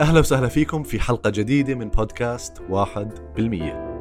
أهلا 0.00 0.20
وسهلا 0.20 0.48
فيكم 0.48 0.82
في 0.82 1.00
حلقة 1.00 1.30
جديدة 1.30 1.74
من 1.74 1.88
بودكاست 1.88 2.62
واحد 2.68 3.18
بالمية. 3.36 4.00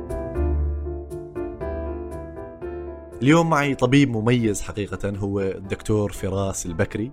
اليوم 3.22 3.50
معي 3.50 3.76
طبيب 3.76 4.10
مميز 4.10 4.62
حقيقة 4.62 5.10
هو 5.18 5.40
الدكتور 5.40 6.12
فراس 6.12 6.66
البكري. 6.66 7.12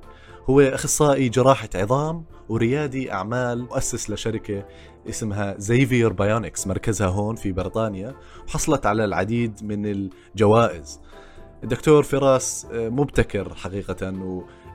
هو 0.51 0.61
أخصائي 0.61 1.29
جراحة 1.29 1.69
عظام 1.75 2.25
وريادي 2.49 3.13
أعمال 3.13 3.63
مؤسس 3.63 4.11
لشركة 4.11 4.65
اسمها 5.09 5.55
Xavier 5.59 6.13
Bionix 6.13 6.67
مركزها 6.67 7.09
هون 7.09 7.37
في 7.37 7.53
بريطانيا 7.53 8.15
وحصلت 8.49 8.87
على 8.87 9.05
العديد 9.05 9.65
من 9.65 9.87
الجوائز. 9.87 11.01
الدكتور 11.65 12.03
فراس 12.03 12.67
مبتكر 12.73 13.55
حقيقة 13.55 14.11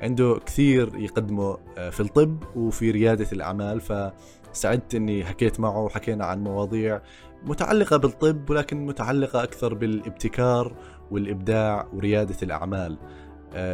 وعنده 0.01 0.39
كثير 0.45 0.95
يقدمه 0.95 1.57
في 1.91 1.99
الطب 1.99 2.43
وفي 2.55 2.91
ريادة 2.91 3.27
الأعمال 3.33 3.81
فسعدت 3.81 4.95
أني 4.95 5.25
حكيت 5.25 5.59
معه 5.59 5.83
وحكينا 5.83 6.25
عن 6.25 6.43
مواضيع 6.43 7.01
متعلقة 7.43 7.97
بالطب 7.97 8.49
ولكن 8.49 8.85
متعلقة 8.85 9.43
أكثر 9.43 9.73
بالابتكار 9.73 10.75
والإبداع 11.11 11.87
وريادة 11.93 12.37
الأعمال 12.43 12.97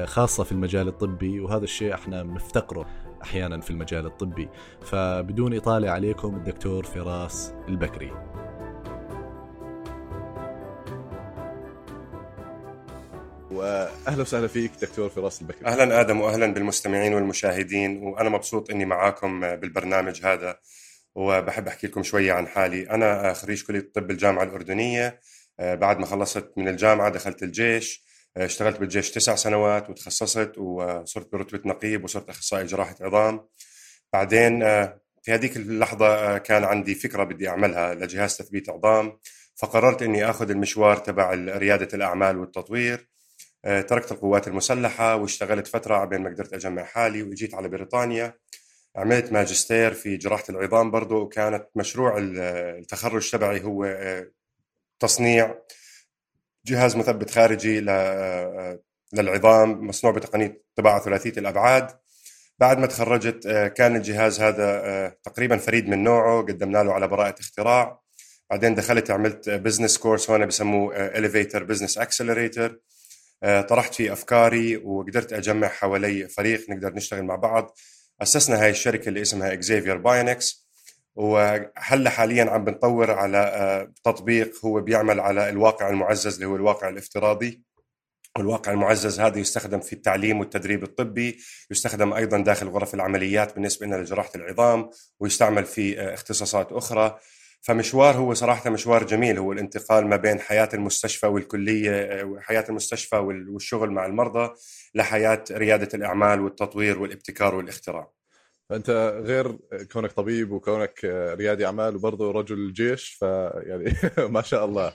خاصة 0.06 0.44
في 0.44 0.52
المجال 0.52 0.88
الطبي 0.88 1.40
وهذا 1.40 1.64
الشيء 1.64 1.94
إحنا 1.94 2.24
بنفتقره 2.24 2.86
أحيانا 3.24 3.62
في 3.62 3.70
المجال 3.72 4.06
الطبي. 4.06 4.50
فبدون 4.82 5.54
إطالة 5.54 5.90
عليكم 5.90 6.36
الدكتور 6.36 6.84
فراس 6.84 7.54
البكري. 7.68 8.12
وأهلا 13.52 14.22
وسهلا 14.22 14.48
فيك 14.48 14.72
دكتور 14.82 15.10
فراس 15.10 15.42
البكري. 15.42 15.66
أهلا 15.66 16.02
آدم 16.02 16.22
واهلا 16.22 16.54
بالمستمعين 16.54 17.14
والمشاهدين 17.14 18.04
وأنا 18.04 18.30
مبسوط 18.30 18.72
إني 18.72 18.86
معاكم 18.86 19.56
بالبرنامج 19.56 20.26
هذا 20.26 20.60
وبحب 21.16 21.68
أحكي 21.68 21.88
لكم 21.88 22.04
شوية 22.04 22.34
عن 22.34 22.48
حالي. 22.48 22.90
أنا 22.90 23.34
خريج 23.34 23.64
كلية 23.64 23.80
الطب 23.80 24.08
بالجامعة 24.08 24.44
الأردنية 24.44 25.20
بعد 25.60 26.00
ما 26.00 26.06
خلصت 26.06 26.52
من 26.58 26.68
الجامعة 26.68 27.10
دخلت 27.10 27.44
الجيش 27.44 28.04
اشتغلت 28.38 28.80
بالجيش 28.80 29.12
تسع 29.12 29.36
سنوات 29.36 29.90
وتخصصت 29.90 30.58
وصرت 30.58 31.32
برتبة 31.32 31.62
نقيب 31.66 32.04
وصرت 32.04 32.30
أخصائي 32.30 32.66
جراحة 32.66 32.96
عظام. 33.02 33.48
بعدين 34.14 34.60
في 35.24 35.34
هذيك 35.34 35.58
اللحظة 35.58 36.38
كان 36.38 36.64
عندي 36.64 36.96
فكرة 36.96 37.24
بدي 37.24 37.50
أعملها 37.50 37.94
لجهاز 37.94 38.38
تثبيت 38.38 38.70
عظام 38.70 39.20
فقررت 39.56 40.02
إني 40.02 40.30
آخذ 40.30 40.50
المشوار 40.50 40.98
تبع 40.98 41.34
ريادة 41.34 41.88
الأعمال 41.94 42.38
والتطوير. 42.38 43.08
تركت 43.68 44.12
القوات 44.12 44.48
المسلحة 44.48 45.16
واشتغلت 45.16 45.68
فترة 45.68 45.96
عبين 45.96 46.22
ما 46.22 46.30
قدرت 46.30 46.54
أجمع 46.54 46.84
حالي 46.84 47.24
وإجيت 47.24 47.56
على 47.56 47.68
بريطانيا. 47.68 48.38
عملت 48.96 49.32
ماجستير 49.32 49.94
في 49.94 50.18
جراحة 50.18 50.44
العظام 50.50 50.92
برضه 50.92 51.16
وكانت 51.16 51.68
مشروع 51.76 52.18
التخرج 52.18 53.32
تبعي 53.32 53.64
هو 53.64 53.96
تصنيع 55.00 55.56
جهاز 56.66 56.96
مثبت 56.96 57.30
خارجي 57.30 57.80
للعظام 59.14 59.88
مصنوع 59.88 60.14
بتقنية 60.14 60.62
طباعة 60.76 61.02
ثلاثية 61.02 61.34
الأبعاد. 61.38 61.92
بعد 62.60 62.78
ما 62.78 62.88
تخرجت 62.88 63.48
كان 63.78 63.96
الجهاز 63.96 64.42
هذا 64.42 65.18
تقريبا 65.24 65.58
فريد 65.58 65.90
من 65.90 66.04
نوعه 66.04 66.42
قدمنا 66.42 66.84
له 66.84 66.94
على 66.94 67.08
براءة 67.08 67.40
اختراع. 67.40 68.02
بعدين 68.50 68.76
دخلت 68.76 69.12
عملت 69.12 69.50
business 69.50 69.98
course 69.98 70.30
هون 70.30 70.46
بسموه 70.46 70.96
Elevator 70.96 71.64
business 71.64 71.98
accelerator 71.98 72.80
طرحت 73.44 73.94
فيه 73.94 74.14
أفكاري 74.14 74.78
وقدرت 74.78 75.34
أجمع 75.34 75.68
حوالي 75.68 76.28
فريق 76.28 76.70
نقدر 76.70 76.94
نشتغل 76.94 77.24
مع 77.24 77.36
بعض. 77.36 77.78
أسسنا 78.22 78.64
هاي 78.64 78.70
الشركة 78.70 79.10
اللي 79.10 79.22
اسمها 79.22 79.54
Xavier 79.54 79.98
Bionix 79.98 80.68
وهلا 81.16 82.10
حاليا 82.10 82.46
عم 82.46 82.64
بنطور 82.66 83.12
على 83.12 83.92
تطبيق 84.04 84.66
هو 84.66 84.82
بيعمل 84.82 85.20
على 85.20 85.50
الواقع 85.50 85.90
المعزز 85.90 86.34
اللي 86.34 86.46
هو 86.46 86.56
الواقع 86.56 86.90
الافتراضي. 86.90 87.68
والواقع 88.38 88.72
المعزز 88.72 89.20
هذا 89.20 89.40
يستخدم 89.40 89.80
في 89.80 89.94
التعليم 89.94 90.40
والتدريب 90.40 90.84
الطبي 90.84 91.38
يستخدم 91.72 92.14
أيضا 92.14 92.38
داخل 92.38 92.68
غرف 92.68 92.94
العمليات 92.94 93.54
بالنسبة 93.56 93.86
لنا 93.86 93.96
لجراحة 93.96 94.32
العظام 94.36 94.90
ويستعمل 95.20 95.66
في 95.66 96.00
اختصاصات 96.00 96.72
أخرى. 96.72 97.20
فمشوار 97.62 98.16
هو 98.18 98.34
صراحة 98.34 98.70
مشوار 98.70 99.06
جميل 99.06 99.38
هو 99.38 99.52
الانتقال 99.52 100.08
ما 100.08 100.16
بين 100.16 100.40
حياة 100.40 100.70
المستشفى 100.74 101.28
والكلية 101.28 102.24
وحياة 102.24 102.66
المستشفى 102.70 103.16
والشغل 103.16 103.92
مع 103.92 104.06
المرضى 104.06 104.54
لحياة 104.96 105.44
ريادة 105.52 105.90
الأعمال 105.94 106.42
والتطوير 106.42 107.00
والابتكار 107.00 107.56
والاختراع. 107.56 108.12
فأنت 108.70 108.90
غير 109.24 109.58
كونك 109.92 110.12
طبيب 110.12 110.52
وكونك 110.52 111.06
ريادي 111.40 111.66
أعمال 111.66 111.96
وبرضه 111.96 112.32
رجل 112.32 112.74
جيش 112.74 113.10
فيعني 113.10 113.94
ما 114.36 114.42
شاء 114.42 114.66
الله. 114.66 114.94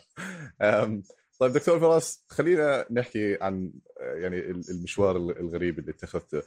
طيب 1.39 1.53
دكتور 1.53 1.81
فراس 1.81 2.25
خلينا 2.29 2.87
نحكي 2.91 3.39
عن 3.41 3.73
يعني 4.01 4.41
المشوار 4.71 5.17
الغريب 5.17 5.79
اللي 5.79 5.91
اتخذته. 5.91 6.43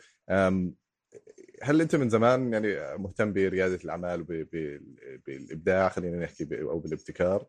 هل 1.63 1.81
أنت 1.81 1.95
من 1.95 2.09
زمان 2.09 2.53
يعني 2.53 2.97
مهتم 2.97 3.33
بريادة 3.33 3.79
الأعمال 3.83 4.23
بالإبداع 5.27 5.89
خلينا 5.89 6.17
نحكي 6.17 6.47
أو 6.61 6.79
بالابتكار 6.79 7.45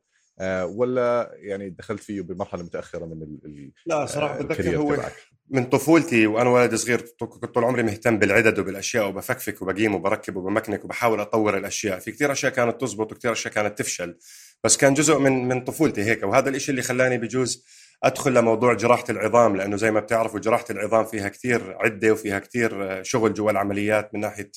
ولا 0.65 1.31
يعني 1.34 1.71
دخلت 1.71 2.03
فيه 2.03 2.21
بمرحلة 2.21 2.62
متأخرة 2.62 3.05
من 3.05 3.22
ال 3.22 3.72
لا 3.87 4.06
صراحة 4.06 4.43
بتذكر 4.43 4.77
هو 4.77 4.94
تبعك. 4.94 5.12
من 5.50 5.65
طفولتي 5.65 6.27
وأنا 6.27 6.50
ولد 6.50 6.75
صغير 6.75 7.00
كنت 7.19 7.44
طول 7.44 7.65
عمري 7.65 7.83
مهتم 7.83 8.19
بالعدد 8.19 8.59
وبالأشياء 8.59 9.09
وبفكفك 9.09 9.62
وبقيم 9.62 9.94
وبركب 9.94 10.37
وبمكنك 10.37 10.84
وبحاول 10.84 11.21
أطور 11.21 11.59
الأشياء 11.59 11.99
في 11.99 12.12
كثير 12.12 12.33
أشياء 12.33 12.53
كانت 12.53 12.81
تزبط 12.81 13.12
وكثير 13.12 13.33
أشياء 13.33 13.55
كانت 13.55 13.78
تفشل 13.78 14.17
بس 14.65 14.77
كان 14.77 14.94
جزء 14.94 15.19
من 15.19 15.49
من 15.49 15.65
طفولتي 15.65 16.05
هيك 16.05 16.23
وهذا 16.23 16.49
الشيء 16.49 16.71
اللي 16.71 16.83
خلاني 16.83 17.19
بجوز 17.19 17.65
أدخل 18.05 18.34
لموضوع 18.34 18.75
جراحة 18.75 19.05
العظام 19.11 19.57
لأنه 19.57 19.77
زي 19.77 19.91
ما 19.91 20.01
بتعرفوا 20.01 20.41
جراحة 20.41 20.65
العظام 20.71 21.05
فيها 21.05 21.29
كثير 21.29 21.77
عدة 21.81 22.12
وفيها 22.12 22.39
كثير 22.39 23.03
شغل 23.03 23.34
جوا 23.34 23.51
العمليات 23.51 24.15
من 24.15 24.21
ناحية 24.21 24.51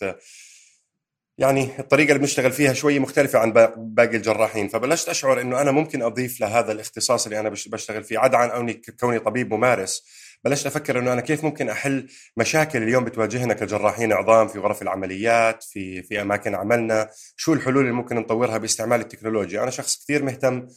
يعني 1.37 1.79
الطريقة 1.79 2.07
اللي 2.07 2.19
بنشتغل 2.19 2.51
فيها 2.51 2.73
شوي 2.73 2.99
مختلفة 2.99 3.39
عن 3.39 3.51
باقي 3.77 4.17
الجراحين. 4.17 4.67
فبلشت 4.67 5.09
أشعر 5.09 5.41
إنه 5.41 5.61
أنا 5.61 5.71
ممكن 5.71 6.01
أضيف 6.01 6.41
لهذا 6.41 6.71
الاختصاص 6.71 7.25
اللي 7.25 7.39
أنا 7.39 7.49
بشتغل 7.49 8.03
فيه 8.03 8.19
عدا 8.19 8.37
عن 8.37 8.49
أوني 8.49 8.81
كوني 8.99 9.19
طبيب 9.19 9.53
ممارس. 9.53 10.03
بلشت 10.43 10.65
أفكر 10.65 10.99
إنه 10.99 11.13
أنا 11.13 11.21
كيف 11.21 11.43
ممكن 11.43 11.69
أحل 11.69 12.07
مشاكل 12.37 12.83
اليوم 12.83 13.03
بتواجهنا 13.03 13.53
كجراحين 13.53 14.13
عظام 14.13 14.47
في 14.47 14.59
غرف 14.59 14.81
العمليات 14.81 15.63
في 15.63 16.03
في 16.03 16.21
أماكن 16.21 16.55
عملنا 16.55 17.09
شو 17.37 17.53
الحلول 17.53 17.83
اللي 17.83 17.93
ممكن 17.93 18.15
نطورها 18.15 18.57
باستعمال 18.57 19.01
التكنولوجيا. 19.01 19.63
أنا 19.63 19.71
شخص 19.71 20.03
كثير 20.03 20.23
مهتم 20.23 20.67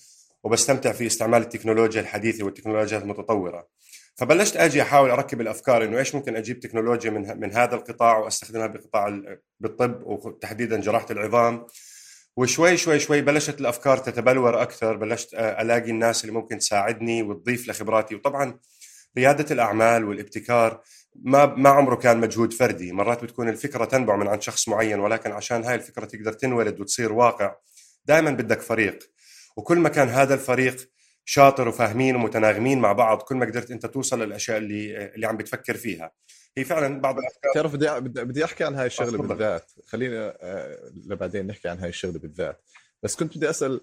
وبستمتع 0.44 0.92
في 0.92 1.06
استعمال 1.06 1.42
التكنولوجيا 1.42 2.00
الحديثة 2.00 2.44
والتكنولوجيات 2.44 3.03
المتطورة. 3.03 3.66
فبلشت 4.16 4.56
أجي 4.56 4.82
أحاول 4.82 5.10
أركب 5.10 5.41
الأفكار 5.41 5.84
إنه 5.84 5.98
إيش 5.98 6.14
ممكن 6.14 6.36
أجيب 6.36 6.60
تكنولوجيا 6.60 7.10
من 7.10 7.41
من 7.41 7.53
هذا 7.53 7.75
القطاع 7.75 8.19
وأستخدمها 8.19 8.66
بقطاع 8.66 9.22
بالطب 9.60 10.03
وتحديدا 10.03 10.80
جراحة 10.80 11.06
العظام. 11.10 11.66
وشوي 12.36 12.76
شوي 12.76 12.98
شوي 12.98 13.20
بلشت 13.20 13.60
الأفكار 13.60 13.98
تتبلور 13.98 14.62
أكثر. 14.62 14.97
بلشت 14.97 15.34
ألاقي 15.34 15.91
الناس 15.91 16.25
اللي 16.25 16.32
ممكن 16.34 16.59
تساعدني 16.59 17.22
وتضيف 17.22 17.69
لخبراتي. 17.69 18.14
وطبعا 18.14 18.59
ريادة 19.19 19.54
الأعمال 19.54 20.04
والابتكار 20.04 20.80
ما 21.14 21.47
ما 21.47 21.70
عمره 21.70 21.94
كان 21.94 22.20
مجهود 22.20 22.53
فردي. 22.53 22.92
مرات 22.92 23.24
بتكون 23.24 23.48
الفكرة 23.48 23.84
تنبع 23.84 24.16
من 24.16 24.28
عند 24.28 24.42
شخص 24.42 24.69
معين 24.69 25.00
ولكن 25.00 25.32
عشان 25.32 25.64
هاي 25.64 25.74
الفكرة 25.74 26.04
تقدر 26.04 26.32
تنولد 26.32 26.80
وتصير 26.80 27.12
واقع 27.12 27.54
دائما 28.04 28.30
بدك 28.30 28.60
فريق. 28.60 29.12
وكل 29.57 29.79
ما 29.79 29.89
كان 29.89 30.09
هذا 30.09 30.35
الفريق 30.35 30.91
شاطر 31.25 31.69
وفاهمين 31.69 32.17
ومتناغمين 32.17 32.79
مع 32.79 32.93
بعض 32.93 33.23
كل 33.23 33.37
ما 33.37 33.47
قدرت 33.47 33.71
أنت 33.71 33.87
توصل 33.87 34.22
للأشياء 34.22 34.59
اللي 34.59 35.04
اللي 35.15 35.27
عم 35.27 35.37
بتفكر 35.37 35.77
فيها. 35.77 36.13
هي 36.57 36.65
فعلا 36.65 37.01
بعض 37.01 37.19
الأفكار 37.19 37.53
تعرف 37.54 37.72
بدي 37.72 38.01
بدي 38.25 38.45
أحكي 38.45 38.65
عن 38.65 38.75
هاي 38.75 38.87
الشغلة 38.87 39.19
بالذات. 39.19 39.72
خلينا 39.87 40.34
لبعدين 41.07 41.47
نحكي 41.47 41.69
عن 41.69 41.78
هاي 41.78 41.89
الشغلة 41.89 42.19
بالذات. 42.19 42.63
بس 43.03 43.16
كنت 43.16 43.37
بدي 43.37 43.51
أسأل 43.51 43.81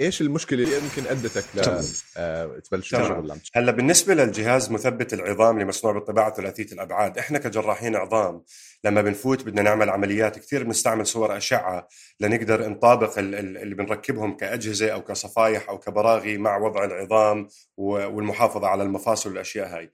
إيش 0.00 0.20
المشكلة 0.20 0.64
اللي 0.64 0.76
يمكن 0.76 1.06
أدتك 1.10 1.44
لتبلش 1.56 2.90
تشتغل؟ 2.90 3.40
هلأ 3.54 3.72
بالنسبة 3.72 4.14
للجهاز 4.14 4.70
مثبت 4.70 5.14
العظام 5.14 5.54
اللي 5.54 5.68
مصنوع 5.68 5.92
بالطباعه 5.94 6.34
ثلاثية 6.34 6.72
الأبعاد 6.72 7.18
إحنا 7.18 7.38
كجراحين 7.38 7.96
عظام 7.96 8.42
لما 8.84 9.02
بنفوت 9.02 9.42
بدنا 9.42 9.62
نعمل 9.62 9.90
عمليات 9.90 10.38
كثير 10.38 10.64
بنستعمل 10.64 11.06
صور 11.06 11.36
أشعة 11.36 11.88
لنقدر 12.20 12.68
نطابق 12.68 13.18
اللي 13.18 13.74
بنركبهم 13.74 14.36
كأجهزة 14.36 14.90
أو 14.90 15.02
كصفايح 15.02 15.68
أو 15.68 15.78
كبراغي 15.78 16.38
مع 16.38 16.56
وضع 16.56 16.84
العظام 16.84 17.48
والمحافظة 17.76 18.66
على 18.66 18.82
المفاصل 18.82 19.30
والأشياء 19.30 19.68
هاي. 19.76 19.90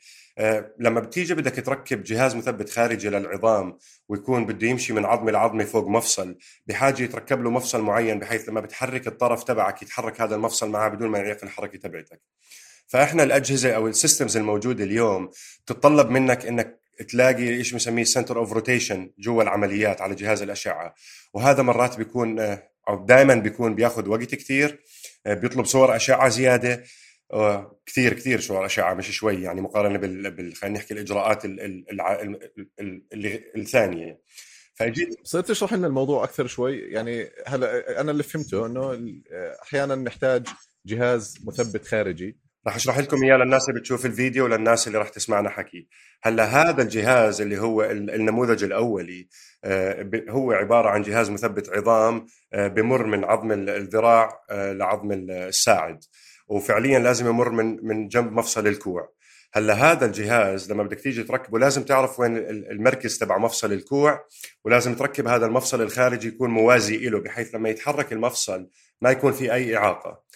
لما 0.79 1.01
بتيجي 1.01 1.35
بدك 1.35 1.67
تركب 1.67 2.03
جهاز 2.03 2.37
مثبت 2.37 2.71
خارجي 2.71 3.09
للعظام 3.09 3.79
ويكون 4.09 4.47
بده 4.47 4.67
يمشي 4.67 4.93
من 4.93 5.05
عظمة 5.05 5.31
لعظمة 5.31 5.65
فوق 5.65 5.89
مفصل 5.89 6.39
بحاجة 6.67 7.03
يتركب 7.03 7.43
له 7.43 7.51
مفصل 7.51 7.83
معين 7.83 8.19
بحيث 8.19 8.49
لما 8.49 8.61
بتحرك 8.61 9.07
الطرف 9.07 9.45
تبعك 9.45 9.83
يتحرك 9.83 10.21
هذا 10.21 10.35
المفصل 10.35 10.71
معاه 10.71 10.89
بدون 10.89 11.09
ما 11.09 11.19
يعيق 11.19 11.45
الحركة 11.45 11.79
تبعتك. 11.79 12.21
فإحنا 12.87 13.23
الأجهزة 13.23 13.71
أو 13.73 13.89
ال 13.89 13.95
systems 13.95 14.37
الموجودة 14.37 14.85
اليوم 14.85 15.31
تتطلب 15.67 16.11
منك 16.11 16.47
إنك 16.47 16.81
تلاقي 17.09 17.65
شيء 17.65 17.73
بنسميه 17.73 18.05
center 18.05 18.39
of 18.39 18.53
rotation 18.53 19.11
جوا 19.19 19.43
العمليات 19.43 20.01
على 20.01 20.15
جهاز 20.15 20.43
الأشعة. 20.43 20.95
وهذا 21.35 21.63
مرات 21.63 21.97
بيكون 21.97 22.41
آه، 22.41 22.71
أو 22.89 23.05
دائما 23.07 23.35
بيكون 23.35 23.75
بياخذ 23.75 24.09
وقت 24.09 24.35
كثير 24.35 24.81
آه، 25.27 25.35
بيطلب 25.35 25.65
صور 25.65 25.97
أشعة 25.97 26.29
زيادة. 26.29 26.85
كثير 27.87 28.15
كثير 28.15 28.41
صور 28.41 28.67
أشعة 28.67 28.95
مش 28.95 29.11
شوي 29.11 29.43
يعني 29.43 29.61
مقارنة 29.61 29.99
بال, 29.99 30.31
بال... 30.31 30.55
خلينا 30.55 30.79
نحكي 30.79 30.95
الإجراءات 30.95 31.45
ال... 31.45 31.61
ال... 31.61 32.01
ال... 32.81 33.03
ال... 33.13 33.57
الثانية. 33.57 34.21
فجيت 34.75 35.09
صرت 35.23 35.49
تشرح 35.49 35.73
لنا 35.73 35.87
الموضوع 35.87 36.25
أكثر 36.25 36.47
شوي. 36.47 36.79
يعني 36.79 37.31
هلا 37.47 38.01
أنا 38.01 38.11
اللي 38.11 38.23
فهمته 38.23 38.67
إنه 38.67 39.13
أحيانا 39.63 39.95
نحتاج 39.95 40.47
جهاز 40.87 41.39
مثبت 41.47 41.87
خارجي. 41.87 42.39
راح 42.69 42.77
أشرح 42.77 42.99
لكم 42.99 43.23
إياه 43.25 43.37
للناس 43.37 43.69
اللي 43.69 43.81
بتشوف 43.81 44.07
الفيديو 44.07 44.45
وللناس 44.45 44.87
اللي 44.87 44.99
راح 44.99 45.09
تسمعنا 45.09 45.51
حكي. 45.51 45.89
هلا 46.23 46.45
هذا 46.45 46.83
الجهاز 46.83 47.41
اللي 47.41 47.59
هو 47.59 47.85
النموذج 47.85 48.65
الأولي 48.65 49.29
آه، 49.65 50.11
هو 50.29 50.53
عبارة 50.53 50.89
عن 50.89 51.03
جهاز 51.03 51.31
مثبت 51.31 51.69
عظام 51.69 52.27
آه، 52.53 52.69
بمر 52.69 53.07
من 53.07 53.25
عظم 53.25 53.53
الذراع 53.53 54.41
آه، 54.51 54.73
لعظم 54.73 55.13
الساعد. 55.13 56.05
وفعليا 56.49 56.99
لازم 56.99 57.27
يمر 57.27 57.51
من 57.51 57.87
من 57.87 58.09
جنب 58.09 58.33
مفصل 58.33 58.67
الكوع. 58.67 59.13
هلا 59.55 59.75
هذا 59.75 60.07
الجهاز 60.07 60.73
لما 60.73 60.83
بدك 60.83 61.01
تيجي 61.01 61.23
تركبه 61.23 61.59
لازم 61.59 61.83
تعرف 61.83 62.21
وين 62.21 62.37
المركز 62.47 63.19
تبع 63.19 63.39
مفصل 63.39 63.73
الكوع 63.73 64.27
ولازم 64.65 64.95
تركب 64.95 65.29
هذا 65.29 65.47
المفصل 65.47 65.83
الخارجي 65.83 66.29
يكون 66.29 66.51
موازي 66.51 67.09
له 67.09 67.21
بحيث 67.21 67.55
لما 67.55 67.69
يتحرك 67.69 68.13
المفصل 68.13 68.69
ما 69.03 69.11
يكون 69.11 69.33
في 69.33 69.53
أي 69.53 69.77
إعاقة. 69.77 70.29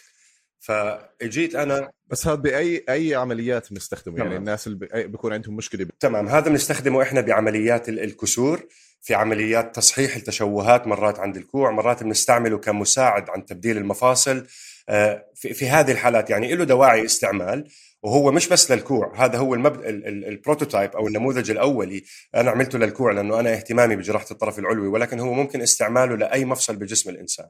فاجيت 0.62 1.54
أنا 1.54 1.90
بس 2.06 2.26
هذا 2.26 2.34
باي 2.34 2.84
أي 2.88 3.14
عمليات 3.14 3.70
بنستخدمه؟ 3.72 4.18
يعني 4.18 4.36
الناس 4.36 4.66
اللي 4.66 4.78
بيكون 4.94 5.32
عندهم 5.32 5.56
مشكلة 5.56 5.86
تمام. 6.00 6.28
هذا 6.28 6.48
بنستخدمه 6.48 7.02
إحنا 7.02 7.20
بعمليات 7.20 7.88
الكسور 7.88 8.66
في 9.00 9.14
عمليات 9.14 9.76
تصحيح 9.76 10.16
التشوهات 10.16 10.86
مرات 10.86 11.18
عند 11.18 11.36
الكوع 11.36 11.70
مرات 11.70 12.02
بنستعمله 12.02 12.58
كمساعد 12.58 13.30
عن 13.30 13.46
تبديل 13.46 13.76
المفاصل 13.76 14.46
آه، 14.88 15.24
في 15.34 15.68
هذه 15.68 15.92
الحالات 15.92 16.30
يعني 16.30 16.54
له 16.54 16.64
دواعي 16.64 17.04
استعمال 17.04 17.68
وهو 18.02 18.32
مش 18.32 18.48
بس 18.48 18.70
للكوع 18.70 19.24
هذا 19.24 19.38
هو 19.38 19.54
المبد... 19.54 19.80
البروتوتايب 20.06 20.90
أو 20.90 21.06
النموذج 21.08 21.50
الأولي. 21.50 22.04
أنا 22.34 22.50
عملته 22.50 22.78
للكوع 22.78 23.12
لأنه 23.12 23.40
أنا 23.40 23.52
اهتمامي 23.52 23.96
بجراحة 23.96 24.26
الطرف 24.30 24.58
العلوي 24.58 24.88
ولكن 24.88 25.20
هو 25.20 25.32
ممكن 25.32 25.62
استعماله 25.62 26.16
لأي 26.16 26.44
مفصل 26.44 26.76
بجسم 26.76 27.10
الإنسان. 27.10 27.46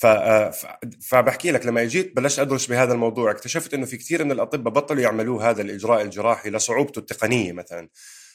ف... 0.00 0.06
فبحكي 1.00 1.50
لك 1.50 1.66
لما 1.66 1.82
اجيت 1.82 2.16
بلشت 2.16 2.38
ادرس 2.38 2.66
بهذا 2.66 2.92
الموضوع 2.92 3.30
اكتشفت 3.30 3.74
انه 3.74 3.86
في 3.86 3.96
كثير 3.96 4.24
من 4.24 4.32
الاطباء 4.32 4.72
بطلوا 4.72 5.02
يعملوه 5.02 5.50
هذا 5.50 5.62
الإجراء 5.62 6.02
الجراحي 6.02 6.50
لصعوبته 6.50 6.98
التقنية 6.98 7.52
مثلا. 7.52 7.88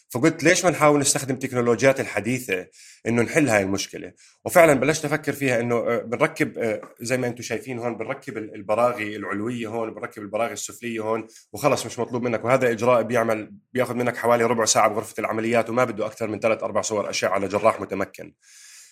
فقلت 0.10 0.44
ليش 0.44 0.66
ما 0.66 0.72
نحاول 0.72 1.00
نستخدم 1.00 1.36
تكنولوجيات 1.36 2.00
الحديثة 2.00 2.68
إنه 3.08 3.22
نحل 3.22 3.50
هاي 3.50 3.62
المشكلة؟ 3.64 4.14
وفعلا 4.46 4.74
بلشت 4.74 5.06
أفكر 5.06 5.34
فيها 5.34 5.60
إنه 5.60 5.76
آه، 5.76 5.98
بنركب 5.98 6.58
آه، 6.58 6.82
زي 7.02 7.18
ما 7.18 7.28
أنتم 7.28 7.44
شايفين 7.44 7.80
هون 7.80 7.98
بنركب 7.98 8.38
البراغي 8.38 9.16
العلوية 9.16 9.68
هون 9.68 9.94
بنركب 9.94 10.22
البراغي 10.22 10.54
السفلية 10.54 11.00
هون 11.00 11.28
وخلص 11.54 11.86
مش 11.86 12.00
مطلوب 12.00 12.24
منك. 12.24 12.46
وهذا 12.46 12.72
إجراء 12.72 13.02
بيعمل 13.02 13.54
بياخذ 13.74 13.96
منك 13.96 14.18
حوالي 14.18 14.44
ربع 14.44 14.66
ساعة 14.66 14.88
بغرفة 14.88 15.16
العمليات 15.20 15.70
وما 15.70 15.84
بده 15.84 16.06
أكثر 16.06 16.28
من 16.28 16.40
ثلاث 16.40 16.64
أربع 16.64 16.82
صور 16.82 17.10
أشعة 17.10 17.40
لجراح 17.40 17.82
متمكن. 17.82 18.34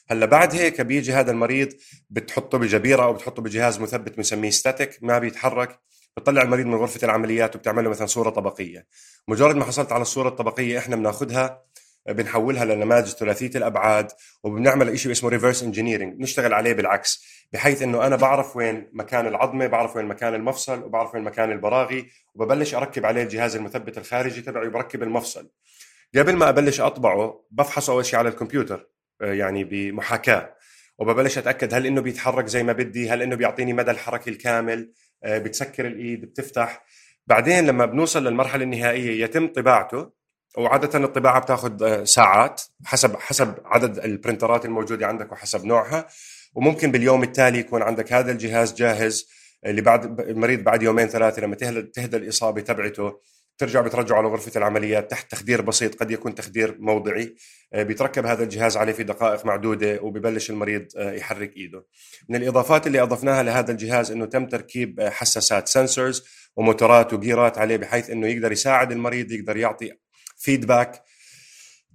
هلا 0.10 0.26
بعد 0.26 0.56
هيك 0.56 0.82
بيجي 0.82 1.14
هذا 1.14 1.32
المريض 1.32 1.74
بتحطه 2.10 2.58
بجبيرة 2.58 3.04
أو 3.04 3.14
بتحطه 3.14 3.42
بجهاز 3.42 3.80
مثبت 3.80 4.18
بنسميه 4.18 4.50
ستاتيك 4.50 5.00
ما 5.02 5.20
بيتحرك 5.20 5.80
بتطلع 6.18 6.42
المريض 6.42 6.66
من 6.66 6.76
غرفة 6.76 7.00
العمليات 7.04 7.56
وبتعمل 7.56 7.84
له 7.84 7.90
مثلا 7.90 8.08
صورة 8.08 8.30
طبقية. 8.30 8.88
مجرد 9.28 9.56
ما 9.56 9.66
حصلت 9.66 9.92
على 9.92 10.02
الصورة 10.02 10.30
الطبقية 10.30 10.78
إحنا 10.78 10.96
بناخذها 10.96 11.64
بنحولها 12.10 12.66
لنماذج 12.66 13.08
ثلاثية 13.08 13.52
الأبعاد 13.56 14.12
وبنعمل 14.44 15.00
شيء 15.00 15.12
اسمه 15.12 15.30
reverse 15.30 15.64
engineering 15.64 16.22
نشتغل 16.22 16.54
عليه 16.54 16.74
بالعكس. 16.74 17.24
بحيث 17.54 17.82
إنه 17.82 18.08
أنا 18.08 18.16
بعرف 18.16 18.56
وين 18.56 18.90
مكان 18.94 19.28
العظمة 19.28 19.68
بعرف 19.68 19.96
وين 19.96 20.06
مكان 20.06 20.36
المفصل 20.36 20.84
وبعرف 20.84 21.14
وين 21.14 21.24
مكان 21.24 21.52
البراغي 21.52 22.10
وببلش 22.36 22.76
أركب 22.76 23.06
عليه 23.06 23.24
الجهاز 23.24 23.56
المثبت 23.56 23.98
الخارجي 23.98 24.42
تبعي 24.42 24.68
وبركب 24.68 25.04
المفصل. 25.04 25.50
قبل 26.16 26.36
ما 26.36 26.50
أبلش 26.50 26.82
أطبعه 26.82 27.46
بفحصه 27.52 27.94
أول 27.94 28.06
شيء 28.06 28.20
على 28.20 28.30
الكمبيوتر. 28.30 28.93
يعني 29.22 29.64
بمحاكاة. 29.64 30.56
وببلش 30.98 31.38
أتأكد 31.38 31.74
هل 31.74 31.86
إنه 31.86 32.02
بيتحرك 32.02 32.48
زي 32.48 32.64
ما 32.64 32.74
بدي؟ 32.74 33.10
هل 33.10 33.22
إنه 33.22 33.36
بيعطيني 33.36 33.74
مدى 33.74 33.92
الحركة 33.92 34.30
الكامل؟ 34.30 34.92
آه، 35.24 35.38
بتسكر 35.38 35.88
الإيد 35.88 36.22
بتفتح. 36.22 36.86
بعدين 37.28 37.66
لما 37.66 37.86
بنوصل 37.86 38.24
للمرحلة 38.24 38.64
النهائية 38.64 39.24
يتم 39.24 39.48
طباعته 39.48 40.12
وعادة 40.58 41.00
الطباعة 41.06 41.42
بتاخذ 41.42 41.84
آه، 41.84 42.04
ساعات 42.04 42.62
حسب 42.86 43.16
حسب 43.16 43.56
عدد 43.66 44.00
البرنترات 44.00 44.66
الموجودة 44.66 45.08
عندك 45.08 45.32
وحسب 45.32 45.66
نوعها. 45.66 46.08
وممكن 46.56 46.92
باليوم 46.92 47.24
التالي 47.24 47.60
يكون 47.60 47.82
عندك 47.82 48.14
هذا 48.14 48.32
الجهاز 48.32 48.74
جاهز 48.74 49.30
اللي 49.66 49.82
بعد 49.82 50.20
المريض 50.20 50.64
بعد 50.64 50.84
يومين 50.84 51.08
ثلاثة 51.08 51.42
لما 51.42 51.56
تهدى 51.96 52.18
الإصابة 52.18 52.62
تبعته. 52.62 53.20
ترجع 53.58 53.82
بترجعه 53.82 54.18
على 54.18 54.28
غرفة 54.28 54.52
العمليات 54.56 55.12
تحت 55.12 55.32
تخدير 55.32 55.62
بسيط 55.62 55.96
قد 55.96 56.12
يكون 56.12 56.36
تخدير 56.36 56.78
موضعي 56.80 57.36
آه، 57.74 57.84
بيتركب 57.84 58.26
هذا 58.26 58.44
الجهاز 58.44 58.78
عليه 58.78 58.94
في 58.94 59.04
دقائق 59.04 59.46
معدودة 59.46 60.00
وببلش 60.02 60.50
المريض 60.50 60.88
آه، 60.98 61.12
يحرك 61.12 61.58
إيده. 61.58 61.86
من 62.30 62.36
الإضافات 62.36 62.88
اللي 62.88 63.02
أضفناها 63.02 63.44
لهذا 63.44 63.72
الجهاز 63.72 64.12
أنه 64.12 64.26
تم 64.26 64.46
تركيب 64.46 65.00
آه، 65.00 65.10
حساسات 65.10 65.68
sensors 65.68 66.24
وموتورات 66.56 67.14
و 67.14 67.21
gearات 67.21 67.58
عليه 67.58 67.78
بحيث 67.78 68.10
أنه 68.10 68.28
يقدر 68.28 68.52
يساعد 68.52 68.92
المريض 68.92 69.32
يقدر 69.32 69.58
يعطي 69.58 69.92
feedback 70.38 71.04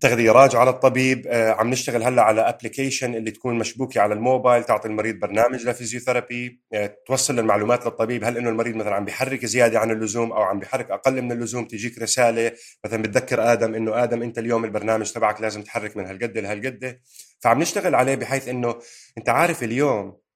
تغذية 0.00 0.32
راجعة 0.32 0.64
للطبيب 0.64 1.26
آه، 1.26 1.50
عم 1.52 1.70
نشتغل 1.70 2.02
هلأ 2.02 2.22
على 2.22 2.40
application 2.40 3.14
اللي 3.14 3.30
تكون 3.30 3.58
مشبوكة 3.58 4.00
على 4.00 4.14
الموبايل 4.14 4.64
تعطي 4.64 4.88
المريض 4.88 5.14
برنامج 5.14 5.68
ل 5.68 5.75
physiotherapy 5.75 6.60
آه، 6.72 6.96
توصل 7.06 7.38
المعلومات 7.38 7.86
للطبيب. 7.86 8.24
هل 8.24 8.36
إنه 8.36 8.50
المريض 8.50 8.76
مثلا 8.76 8.94
عم 8.94 9.04
بيحرك 9.04 9.46
زيادة 9.46 9.78
عن 9.78 9.90
اللزوم 9.90 10.32
أو 10.32 10.42
عم 10.42 10.58
بيحرك 10.58 10.90
أقل 10.90 11.22
من 11.22 11.32
اللزوم 11.32 11.64
تجيك 11.64 11.98
رسالة 11.98 12.52
مثلا 12.84 13.02
بتذكر 13.02 13.52
آدم 13.52 13.74
إنه 13.74 14.02
آدم 14.02 14.22
أنت 14.22 14.38
اليوم 14.38 14.64
البرنامج 14.64 15.12
تبعك 15.12 15.40
لازم 15.40 15.62
تحرك 15.62 15.96
من 15.96 16.06
هالقد 16.06 16.38
لهالقد. 16.38 17.00
فعم 17.40 17.60
نشتغل 17.60 17.94
عليه 17.94 18.14
بحيث 18.14 18.48
إنه 18.48 18.78
أنت 19.18 19.28
عارف 19.28 19.62
اليوم 19.62 20.27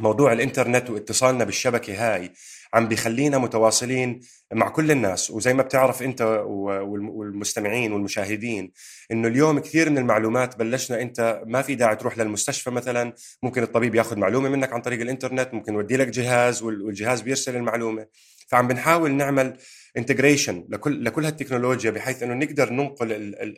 موضوع 0.00 0.32
الإنترنت 0.32 0.90
واتصالنا 0.90 1.44
بالشبكة 1.44 2.14
هاي 2.14 2.32
عم 2.74 2.88
بيخلينا 2.88 3.38
متواصلين 3.38 4.20
مع 4.52 4.68
كل 4.68 4.90
الناس. 4.90 5.30
وزي 5.30 5.54
ما 5.54 5.62
بتعرف 5.62 6.02
أنت 6.02 6.22
والمستمعين 6.46 7.92
والمشاهدين 7.92 8.72
إنه 9.12 9.28
اليوم 9.28 9.58
كثير 9.58 9.90
من 9.90 9.98
المعلومات 9.98 10.58
بلشنا 10.58 11.02
أنت 11.02 11.42
ما 11.46 11.62
في 11.62 11.74
داعي 11.74 11.96
تروح 11.96 12.18
للمستشفى 12.18 12.70
مثلا. 12.70 13.12
ممكن 13.42 13.62
الطبيب 13.62 13.94
ياخذ 13.94 14.16
معلومة 14.18 14.48
منك 14.48 14.72
عن 14.72 14.80
طريق 14.80 15.00
الإنترنت 15.00 15.54
ممكن 15.54 15.74
يودي 15.74 15.96
لك 15.96 16.08
جهاز 16.08 16.62
والجهاز 16.62 17.20
بيرسل 17.20 17.56
المعلومة. 17.56 18.06
فعم 18.48 18.68
بنحاول 18.68 19.10
نعمل 19.10 19.56
انتجريشن 19.96 20.66
لكل 20.68 21.04
لكل 21.04 21.24
هالتكنولوجيا 21.24 21.90
بحيث 21.90 22.22
إنه 22.22 22.34
نقدر 22.34 22.72
ننقل 22.72 23.08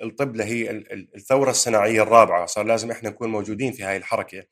الطب 0.03 0.37
لهي 0.37 0.71
الثورة 1.17 1.51
الصناعية 1.51 2.03
الرابعة. 2.03 2.47
صار 2.47 2.65
لازم 2.65 2.91
إحنا 2.91 3.11
نكون 3.11 3.29
موجودين 3.29 3.73
في 3.73 3.83
هاي 3.83 3.97
الحركة. 3.97 4.43